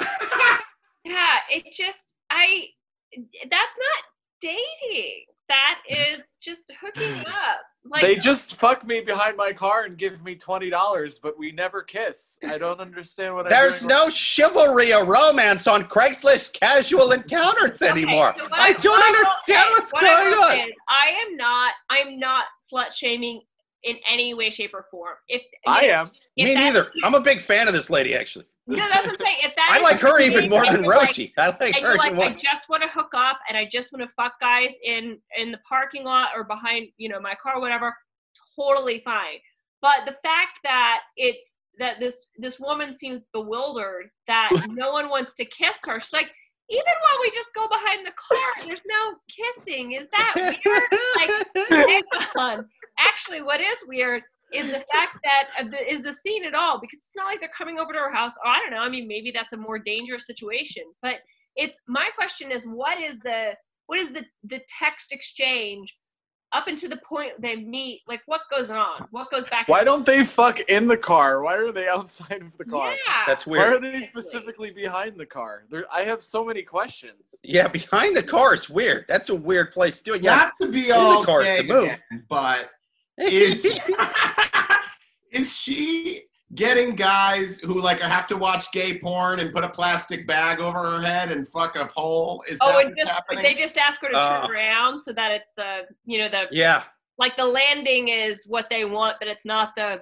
[1.04, 2.66] yeah, it just I
[3.14, 4.04] that's not
[4.40, 5.24] dating.
[5.48, 7.20] That is just hooking mm.
[7.20, 7.60] up.
[7.88, 11.52] Like they just fuck me behind my car and give me twenty dollars, but we
[11.52, 12.36] never kiss.
[12.44, 17.80] I don't understand what I'm There's doing no chivalry or romance on Craigslist casual encounters
[17.80, 18.34] Okay, anymore.
[18.36, 20.50] so what I don't what will understand what's what I going on.
[20.50, 21.74] say is I am not.
[21.90, 23.42] I'm not slut shaming
[23.84, 25.14] in any way, shape, or form.
[25.28, 26.10] If I am.
[26.36, 26.90] if Me neither.
[27.04, 28.46] I'm a big fan of this lady, actually.
[28.68, 29.36] No, that's what I'm saying.
[29.42, 31.32] If that I like her even more than you're like- Rosie.
[31.38, 32.14] I like her like.
[32.18, 35.52] I just want to hook up and I just want to fuck guys in in
[35.52, 37.96] the parking lot or behind, you know, my car, or whatever.
[38.58, 39.38] Totally fine.
[39.82, 41.46] But the fact that it's
[41.78, 46.00] that this this woman seems bewildered that no one wants to kiss her.
[46.00, 46.30] She's like,
[46.68, 49.92] even while we just go behind the car, there's no kissing.
[49.92, 50.82] Is that weird?
[51.16, 52.02] Like, hang
[52.36, 52.66] on.
[52.98, 54.22] Actually, what is weird
[54.52, 57.78] is the fact that uh, the, scene at all because it's not like they're coming
[57.78, 58.32] over to her house.
[58.44, 58.80] Oh, I don't know.
[58.80, 60.84] I mean, maybe that's a more dangerous situation.
[61.02, 61.16] But
[61.56, 63.52] it's my question is what is the
[63.86, 65.96] what is the the text exchange
[66.52, 68.02] up until the point they meet?
[68.06, 69.06] Like, what goes on?
[69.10, 69.68] What goes back?
[69.68, 71.42] Why don't they fuck in the car?
[71.42, 72.92] Why are they outside of the car?
[72.92, 73.22] Yeah.
[73.26, 73.82] That's weird.
[73.82, 75.64] Why are they specifically behind the car?
[75.70, 77.34] There, I have so many questions.
[77.42, 79.06] Yeah, behind the car is weird.
[79.08, 80.22] That's a weird place to do it.
[80.22, 80.36] Yeah.
[80.36, 81.84] Not to be the all cars gay to move.
[81.84, 82.70] again, but
[83.18, 83.66] is
[85.30, 86.22] is she
[86.54, 90.78] getting guys who like have to watch gay porn and put a plastic bag over
[90.78, 92.42] her head and fuck a hole?
[92.48, 93.42] Is Oh, that just happening?
[93.42, 94.48] they just ask her to turn Uh.
[94.48, 96.84] around so that it's the you know the yeah.
[97.18, 100.00] like the landing is what they want, but it's not the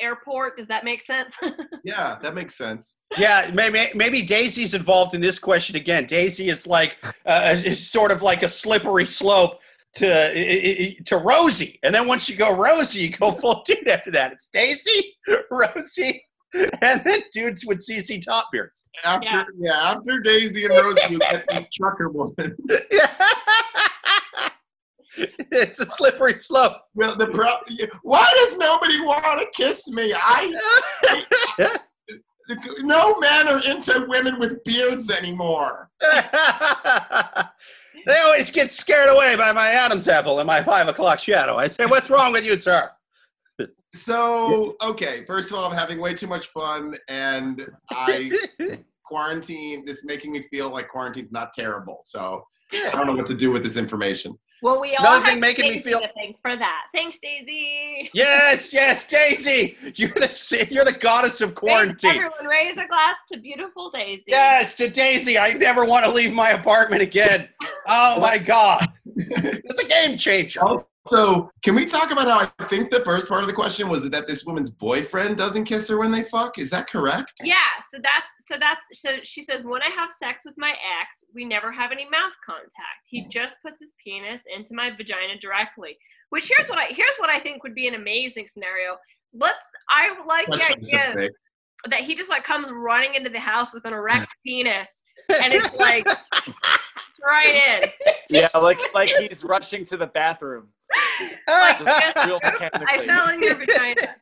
[0.00, 0.56] airport.
[0.56, 1.34] Does that make sense?
[1.84, 2.96] yeah, that makes sense.
[3.16, 6.06] Yeah, maybe maybe Daisy's involved in this question again.
[6.06, 6.96] Daisy is like
[7.26, 9.60] uh, is sort of like a slippery slope
[9.96, 13.86] to i- i- to Rosie, and then once you go Rosie, you go full dude
[13.88, 14.32] after that.
[14.32, 15.16] It's Daisy,
[15.50, 16.24] Rosie,
[16.82, 18.86] and then dudes with CC top beards.
[19.04, 19.44] After Yeah.
[19.58, 22.56] yeah, after Daisy and Rosie, you get the trucker woman.
[22.90, 23.10] Yeah.
[25.52, 26.76] it's a slippery slope.
[26.94, 27.58] Well, the pro-
[28.02, 30.12] why does nobody want to kiss me?
[30.12, 30.52] I
[32.80, 35.88] no men are into women with beards anymore.
[38.06, 41.56] They always get scared away by my Adam's apple and my five o'clock shadow.
[41.56, 42.90] I say, "What's wrong with you, sir?"
[43.92, 48.32] So, okay, first of all, I'm having way too much fun, and I
[49.04, 49.84] quarantine.
[49.84, 52.02] This is making me feel like quarantine's not terrible.
[52.04, 54.36] So I don't know what to do with this information.
[54.64, 56.84] Well, we all Another have thing making me feel- to thank for that.
[56.94, 58.10] Thanks, Daisy.
[58.14, 62.10] Yes, yes, Daisy, you're the you're the goddess of quarantine.
[62.10, 64.24] Everyone raise a glass to beautiful Daisy.
[64.26, 65.38] Yes, to Daisy.
[65.38, 67.48] I never want to leave my apartment again.
[67.86, 70.62] Oh my god, it's a game changer.
[70.62, 70.86] Also,
[71.62, 74.26] can we talk about how I think the first part of the question was that
[74.26, 76.58] this woman's boyfriend doesn't kiss her when they fuck?
[76.58, 77.34] Is that correct?
[77.42, 77.56] Yeah,
[77.90, 81.44] so that's so that's so she says when I have sex with my ex, we
[81.44, 83.04] never have any mouth contact.
[83.06, 85.98] He just puts his penis into my vagina directly.
[86.30, 88.96] Which here's what I here's what I think would be an amazing scenario.
[89.34, 91.30] Let's I like the Question so idea
[91.90, 94.88] that he just like comes running into the house with an erect penis
[95.28, 96.06] and it's like
[97.06, 97.90] it's right in.
[98.30, 100.68] Yeah, like like he's rushing to the bathroom.
[101.48, 103.06] Like, Just I mechanically.
[103.06, 104.16] fell in your vagina.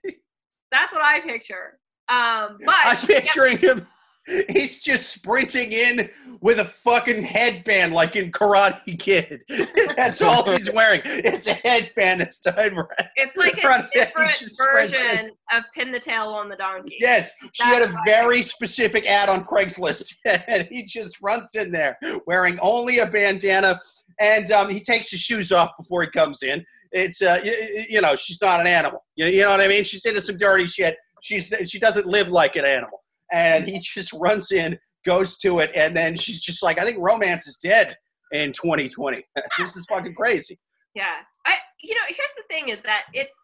[0.70, 1.78] That's what I picture.
[2.08, 3.86] Um, but I'm picturing him.
[4.48, 6.08] He's just sprinting in
[6.40, 9.42] with a fucking headband like in Karate Kid.
[9.96, 11.00] That's all he's wearing.
[11.04, 12.86] It's a headband that's tied right.
[13.16, 16.96] it's like a different version of pin the tail on the donkey.
[17.00, 18.04] Yes, she had a That's right.
[18.04, 23.78] very specific ad on Craigslist, and he just runs in there wearing only a bandana,
[24.20, 26.64] and um, he takes his shoes off before he comes in.
[26.92, 29.04] It's uh, you, you know, she's not an animal.
[29.16, 29.84] You, you know what I mean?
[29.84, 30.96] She's into some dirty shit.
[31.22, 33.01] She's she doesn't live like an animal,
[33.32, 36.98] and he just runs in, goes to it, and then she's just like, I think
[37.00, 37.96] romance is dead
[38.32, 39.24] in 2020.
[39.58, 40.58] this is fucking crazy.
[40.94, 41.06] Yeah.
[41.46, 43.34] I you know, here's the thing is that it's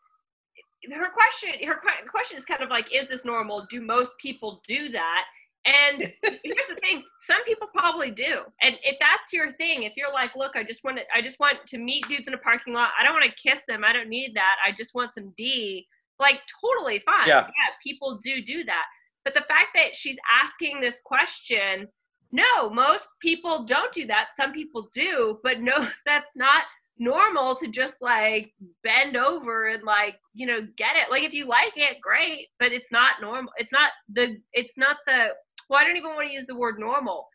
[0.93, 3.67] her question her question is kind of like is this normal?
[3.71, 5.25] Do most people do that?
[5.67, 8.43] And here's the thing, some people probably do.
[8.63, 11.39] And if that's your thing, if you're like, look, I just want to I just
[11.41, 12.91] want to meet dudes in a parking lot.
[12.99, 13.85] I don't want to kiss them.
[13.85, 14.57] I don't need that.
[14.67, 15.87] I just want some D.
[16.21, 17.29] Like totally fine.
[17.29, 17.43] Yeah.
[17.43, 18.85] yeah, people do do that.
[19.29, 21.87] But the fact that she's asking this question,
[22.33, 24.29] no, most people don't do that.
[24.39, 26.63] Some people do, but no, that's not
[26.99, 31.47] normal to just like bend over and like you know get it like if you
[31.47, 35.29] like it great but it's not normal it's not the it's not the
[35.71, 37.29] well i don't even want to use the word normal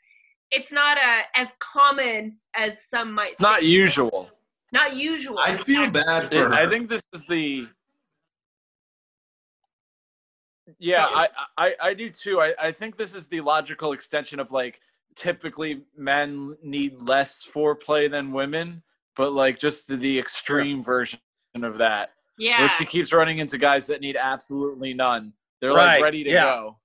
[0.51, 3.67] it's not uh as common as some might It's not say.
[3.67, 4.29] usual.
[4.73, 6.53] not usual I feel bad for her.
[6.53, 7.65] I think this is the.
[10.79, 11.27] Yeah, I,
[11.57, 12.39] I I do too.
[12.41, 14.79] I, I think this is the logical extension of like
[15.15, 18.81] typically men need less foreplay than women,
[19.15, 21.19] but like just the, the extreme version
[21.55, 22.11] of that.
[22.37, 25.33] yeah Where she keeps running into guys that need absolutely none.
[25.61, 26.43] They're Right, like ready to yeah.
[26.43, 26.77] go.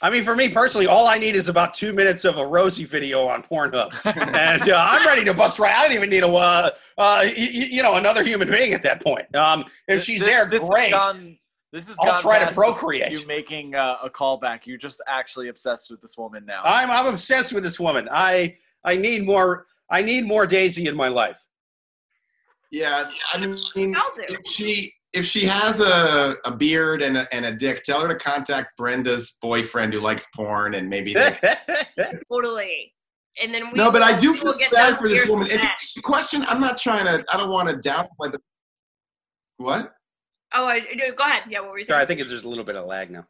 [0.00, 2.84] I mean, for me personally, all I need is about two minutes of a Rosie
[2.84, 3.92] video on Pornhub,
[4.34, 5.74] and uh, I'm ready to bust right.
[5.74, 8.82] I don't even need a, uh, uh, y- y- you know, another human being at
[8.84, 9.32] that point.
[9.34, 10.90] Um, if This- she's this- there, this has great.
[10.92, 11.36] gone-
[11.72, 13.12] this has I'll gone try to procreate.
[13.12, 14.60] You making uh, a callback.
[14.64, 16.62] You're just actually obsessed with this woman now.
[16.64, 18.08] I'm I'm obsessed with this woman.
[18.10, 19.66] I I need more.
[19.90, 21.38] I need more Daisy in my life.
[22.70, 27.52] Yeah, I mean, if she if she has a, a beard and a, and a
[27.52, 31.38] dick, tell her to contact Brenda's boyfriend who likes porn, and maybe they.
[32.30, 32.92] totally
[33.40, 35.48] and then we no, but I do feel get bad for this woman.
[35.50, 35.62] And
[35.94, 37.24] the question, I'm not trying to.
[37.32, 38.40] I don't want to downplay the.
[39.58, 39.94] What?
[40.54, 42.44] Oh I, no, go ahead yeah what were you Sorry, saying I think it's, there's
[42.44, 43.26] a little bit of lag now.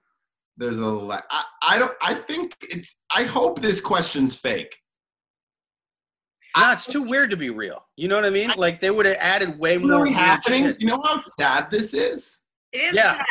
[0.57, 0.85] There's a.
[0.87, 1.93] la- I, I don't.
[2.03, 2.97] I think it's.
[3.15, 4.77] I hope this question's fake.
[6.57, 7.85] No, it's too weird to be real.
[7.97, 8.51] You know what I mean?
[8.57, 9.91] Like they would have added way more.
[9.91, 10.65] Really weird happening?
[10.65, 10.81] shit.
[10.81, 12.43] You know how sad this is?
[12.73, 13.17] it is Yeah.
[13.19, 13.25] sad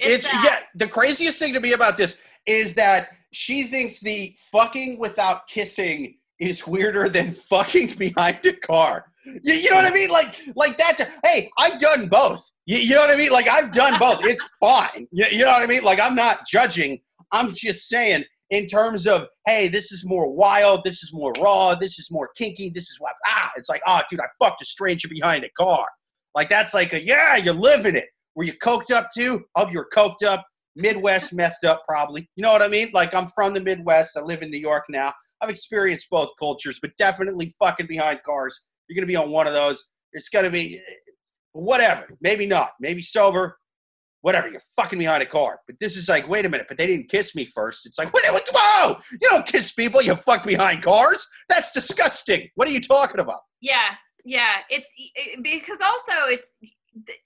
[0.00, 0.44] It's, sad.
[0.44, 0.58] yeah.
[0.74, 6.18] The craziest thing to me about this is that she thinks the fucking without kissing
[6.38, 9.06] is weirder than fucking behind a car.
[9.42, 10.10] You, you know what I mean?
[10.10, 11.00] Like, like that's.
[11.00, 12.48] A, hey, I've done both.
[12.66, 13.30] You, you know what I mean?
[13.30, 14.24] Like I've done both.
[14.24, 15.06] It's fine.
[15.12, 15.82] You, you know what I mean?
[15.82, 17.00] Like I'm not judging.
[17.32, 20.82] I'm just saying in terms of hey, this is more wild.
[20.84, 21.74] This is more raw.
[21.74, 22.70] This is more kinky.
[22.70, 23.50] This is what ah.
[23.56, 25.86] It's like ah, dude, I fucked a stranger behind a car.
[26.34, 28.06] Like that's like a yeah, you're living it.
[28.34, 29.44] Were you coked up too?
[29.56, 30.46] Oh, you're coked up.
[30.76, 32.28] Midwest methed up, probably.
[32.36, 32.90] You know what I mean?
[32.92, 34.16] Like I'm from the Midwest.
[34.16, 35.12] I live in New York now.
[35.40, 38.60] I've experienced both cultures, but definitely fucking behind cars.
[38.88, 39.90] You're gonna be on one of those.
[40.12, 40.80] It's gonna be
[41.52, 42.08] whatever.
[42.20, 42.70] Maybe not.
[42.80, 43.58] Maybe sober.
[44.22, 44.48] Whatever.
[44.48, 45.60] You're fucking behind a car.
[45.66, 46.66] But this is like, wait a minute.
[46.68, 47.86] But they didn't kiss me first.
[47.86, 48.96] It's like, whoa!
[49.12, 50.02] You don't kiss people.
[50.02, 51.26] You fuck behind cars.
[51.48, 52.48] That's disgusting.
[52.54, 53.40] What are you talking about?
[53.60, 53.90] Yeah,
[54.24, 54.56] yeah.
[54.68, 56.48] It's it, because also it's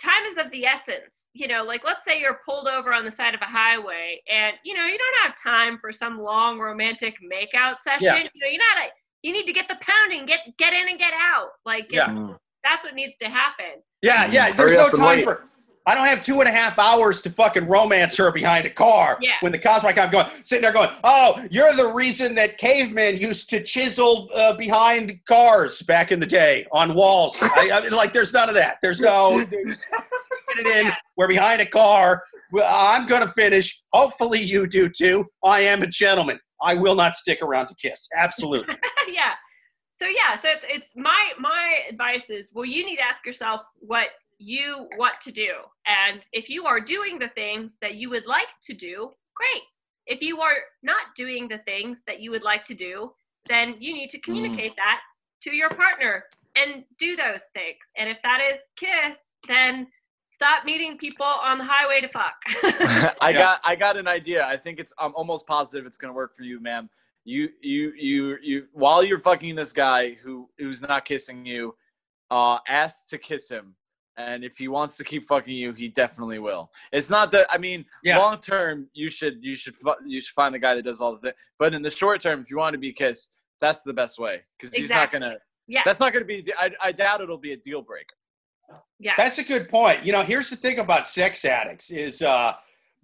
[0.01, 1.15] time is of the essence.
[1.33, 4.57] You know, like let's say you're pulled over on the side of a highway, and
[4.65, 8.03] you know you don't have time for some long romantic makeout session.
[8.03, 8.17] Yeah.
[8.17, 8.91] You know, you're not a.
[9.23, 11.51] You need to get the pounding, get get in and get out.
[11.65, 12.35] Like Yeah.
[12.65, 13.83] that's what needs to happen.
[14.03, 14.53] Yeah, yeah.
[14.53, 15.25] There's no time wait.
[15.25, 15.47] for.
[15.87, 19.19] I don't have two and a half hours to fucking romance her behind a car.
[19.21, 19.33] Yeah.
[19.41, 23.17] When the cops like I'm going sitting there going, oh, you're the reason that cavemen
[23.17, 27.39] used to chisel uh, behind cars back in the day on walls.
[27.43, 28.77] I, I, like, there's none of that.
[28.83, 29.45] There's no.
[29.51, 29.85] There's,
[30.55, 30.93] get it in.
[31.17, 32.23] We're behind a car.
[32.65, 33.83] I'm gonna finish.
[33.93, 35.25] Hopefully, you do too.
[35.45, 36.39] I am a gentleman.
[36.63, 38.09] I will not stick around to kiss.
[38.17, 38.75] Absolutely.
[39.09, 39.33] yeah.
[39.99, 43.61] So yeah, so it's it's my my advice is well you need to ask yourself
[43.81, 44.09] what
[44.39, 45.53] you want to do.
[45.87, 49.63] And if you are doing the things that you would like to do, great.
[50.07, 53.13] If you are not doing the things that you would like to do,
[53.49, 54.23] then you need to mm.
[54.23, 55.01] communicate that
[55.43, 56.25] to your partner
[56.57, 57.77] and do those things.
[57.97, 59.87] And if that is kiss, then
[60.41, 62.35] stop meeting people on the highway to fuck.
[63.21, 63.33] I Yeah.
[63.33, 64.47] got I got an idea.
[64.47, 66.89] I think it's I'm almost positive it's gonna work for you, ma'am.
[67.25, 71.75] You you you you while you're fucking this guy who who's not kissing you,
[72.31, 73.75] uh ask to kiss him.
[74.17, 76.71] And if he wants to keep fucking you, he definitely will.
[76.93, 78.17] It's not that I mean, Yeah.
[78.19, 79.77] long term you should you should
[80.07, 81.35] you should find the guy that does all the things.
[81.59, 83.31] But in the short term, if you want to be kissed,
[83.61, 85.37] that's the best way because he's not gonna.
[85.69, 85.83] yeah.
[85.85, 86.43] That's not gonna be.
[86.59, 88.17] I, I doubt it'll be a deal breaker.
[89.01, 89.15] Yeah.
[89.17, 90.05] That's a good point.
[90.05, 92.53] You know, here's the thing about sex addicts is uh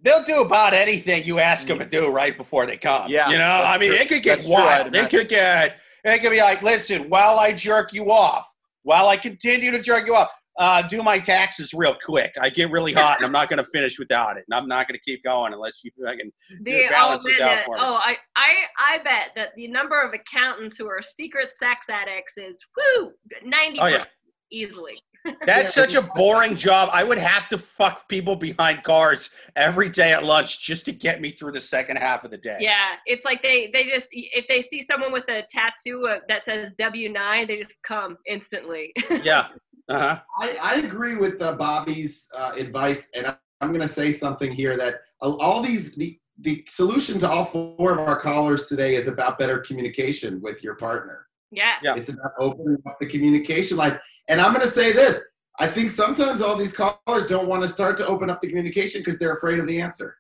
[0.03, 3.11] they'll do about anything you ask them to do right before they come.
[3.11, 3.99] Yeah, You know, I mean, true.
[3.99, 4.95] it could get That's true, wild.
[4.95, 8.47] It could get it could be like, listen, while I jerk you off,
[8.83, 12.33] while I continue to jerk you off, uh, do my taxes real quick.
[12.41, 14.45] I get really hot, and I'm not going to finish without it.
[14.49, 16.33] And I'm not going to keep going unless you I can
[16.63, 17.81] The, balance oh, this out for me.
[17.83, 22.35] oh, I, I, I bet that the number of accountants who are secret sex addicts
[22.39, 23.13] is whoo
[23.45, 24.05] ninety Oh, yeah.
[24.51, 24.95] easily.
[25.47, 26.91] That's such a boring job.
[26.93, 31.21] I would have to fuck people behind cars every day at lunch just to get
[31.21, 32.59] me through the second half of the day.
[32.61, 36.45] Yeah, it's like they they just if they see someone with a tattoo uh, that
[36.45, 38.93] says W nine, they just come instantly.
[39.23, 39.49] Yeah.
[39.89, 40.21] Uh huh.
[40.41, 44.51] I, I agree with uh, Bobby's uh, advice, and I, I'm going to say something
[44.51, 48.95] here that all- all these the the solution to all four of our callers today
[48.97, 51.27] is about better communication with your partner.
[51.51, 51.75] yeah.
[51.83, 51.95] Yeah.
[51.97, 53.97] It's about opening up the communication lines.
[54.29, 55.23] And I'm going to say this:
[55.59, 59.01] I think sometimes all these callers don't want to start to open up the communication
[59.01, 60.17] because they're afraid of the answer.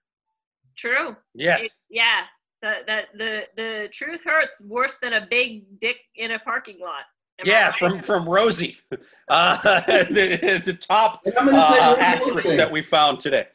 [0.76, 1.16] True.
[1.34, 1.62] Yes.
[1.64, 2.22] It- yeah.
[2.62, 7.02] The, the the the truth hurts worse than a big dick in a parking lot.
[7.40, 7.74] Am Yeah, right?
[7.78, 8.78] from from Rosie,
[9.28, 9.56] uh,
[9.86, 13.46] the, the top I'm going to say uh, actress that we found today.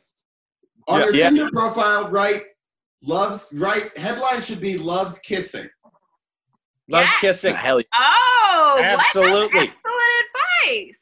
[0.87, 1.05] on Yeah.
[1.07, 1.29] your Yeah.
[1.29, 2.43] Tinder profile, right?
[3.01, 3.95] Loves right.
[3.97, 5.67] Headline should be loves kissing.
[6.87, 7.19] Loves Yeah.
[7.21, 7.55] kissing.
[7.55, 7.85] Hell yeah.
[7.95, 8.81] Oh, what?
[8.83, 9.73] That's Absolutely.
[10.65, 10.95] Excellent.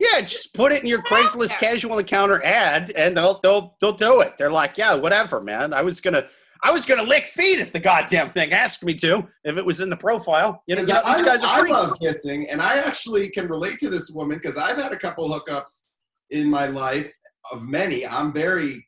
[0.00, 3.92] Yeah, just put it in your Put Craigslist casual encounter ad, and they'll they'll they'll
[3.92, 4.34] do it.
[4.36, 5.72] They're like, yeah, whatever, man.
[5.72, 6.26] I was gonna
[6.62, 9.26] I was gonna lick feet if the goddamn thing asked me to.
[9.44, 11.54] If it was in the profile, you know, you know Because these guys I, are
[11.54, 11.72] I freaks.
[11.72, 15.28] love kissing, and I actually can relate to this woman because I've had a couple
[15.28, 15.84] hookups
[16.30, 17.12] in my life
[17.52, 18.06] of many.
[18.06, 18.84] I'm very,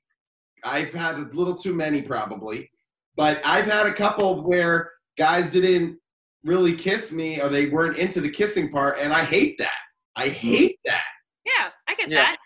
[0.64, 2.68] I've had a little too many probably,
[3.14, 5.98] but I've had a couple where guys didn't
[6.44, 9.70] really kiss me or they weren't into the kissing part, and I hate that.
[10.16, 11.02] I hate that.
[11.44, 12.22] Yeah, I get Yeah.
[12.22, 12.38] that.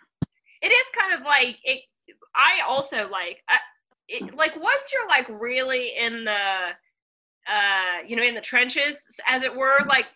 [0.62, 1.82] It is kind of like it.
[2.34, 3.58] I also like, I,
[4.08, 6.70] it, like once you're like really in the,
[7.48, 10.06] uh, you know, in the trenches, as it were, like,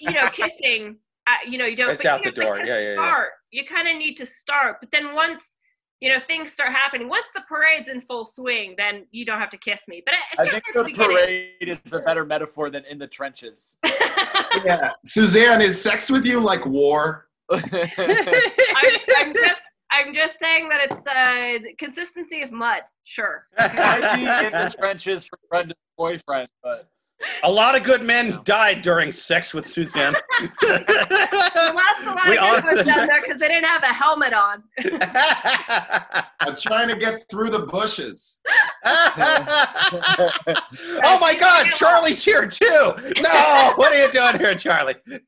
[0.00, 0.98] you know, kissing.
[1.26, 1.90] Uh, you know, you don't.
[1.90, 2.56] It's but, out you the know, door.
[2.56, 3.24] like, to Yeah, yeah, yeah.
[3.50, 5.55] you kind of need to start, but then once.
[6.00, 7.08] You know, things start happening.
[7.08, 10.02] Once the parade's in full swing, then you don't have to kiss me.
[10.04, 11.16] But it- I think at the the beginning.
[11.16, 13.76] parade is a better metaphor than in the trenches.
[14.64, 17.28] Yeah, Suzanne, is sex with you like war?
[17.52, 19.60] I'm, I'm just,
[19.90, 22.80] I'm just saying that it's uh, consistency of mud.
[23.04, 23.46] Sure.
[23.58, 26.88] Might be in the trenches for Brenda's boyfriend, but
[27.44, 30.14] A lot of good men died during sex with Suzanne.
[30.62, 33.82] We lost a lot We of are- good ones down there because they didn't have
[33.82, 34.62] a helmet on.
[36.40, 38.40] I'm trying to get through the bushes.
[41.04, 42.92] oh my God, Charlie's here too.
[43.20, 44.96] No, what are you doing here, Charlie?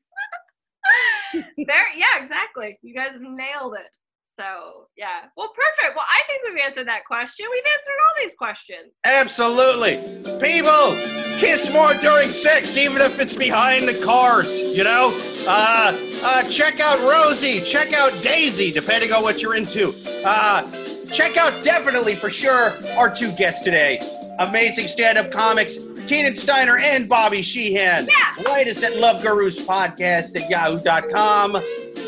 [1.33, 2.79] There, yeah, exactly.
[2.81, 3.95] You guys nailed it.
[4.39, 5.27] So, yeah.
[5.35, 5.97] Well, perfect.
[5.97, 7.45] Well, I think we've answered that question.
[7.51, 8.93] We've answered all these questions.
[9.03, 9.97] Absolutely.
[10.39, 10.95] People,
[11.39, 15.11] kiss more during sex, even if it's behind the cars, you know?
[15.45, 15.91] Uh,
[16.23, 19.93] uh, check out Rosie, check out Daisy, depending on what you're into.
[20.23, 20.63] Uh,
[21.11, 23.99] check out definitely for sure our two guests today.
[24.39, 25.75] Amazing stand-up comics,
[26.09, 28.07] Keenan Steiner and Bobby Sheehan.
[28.07, 28.43] Yeah.
[28.43, 31.55] Write us at Love Gurus Podcast at yahoo.com.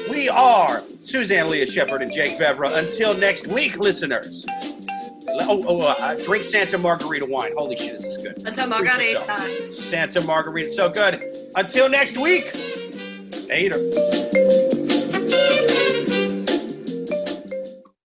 [0.10, 2.76] We are Suzanne Leah Shepard and Jake Vevra.
[2.78, 4.44] Until next week, listeners.
[5.30, 7.52] Oh, oh uh, drink Santa Margarita wine.
[7.56, 8.42] Holy shit, this is good.
[8.42, 9.72] Santa Margarita.
[9.72, 11.24] Santa Margarita, so good.
[11.54, 12.52] Until next week,
[13.50, 14.81] later.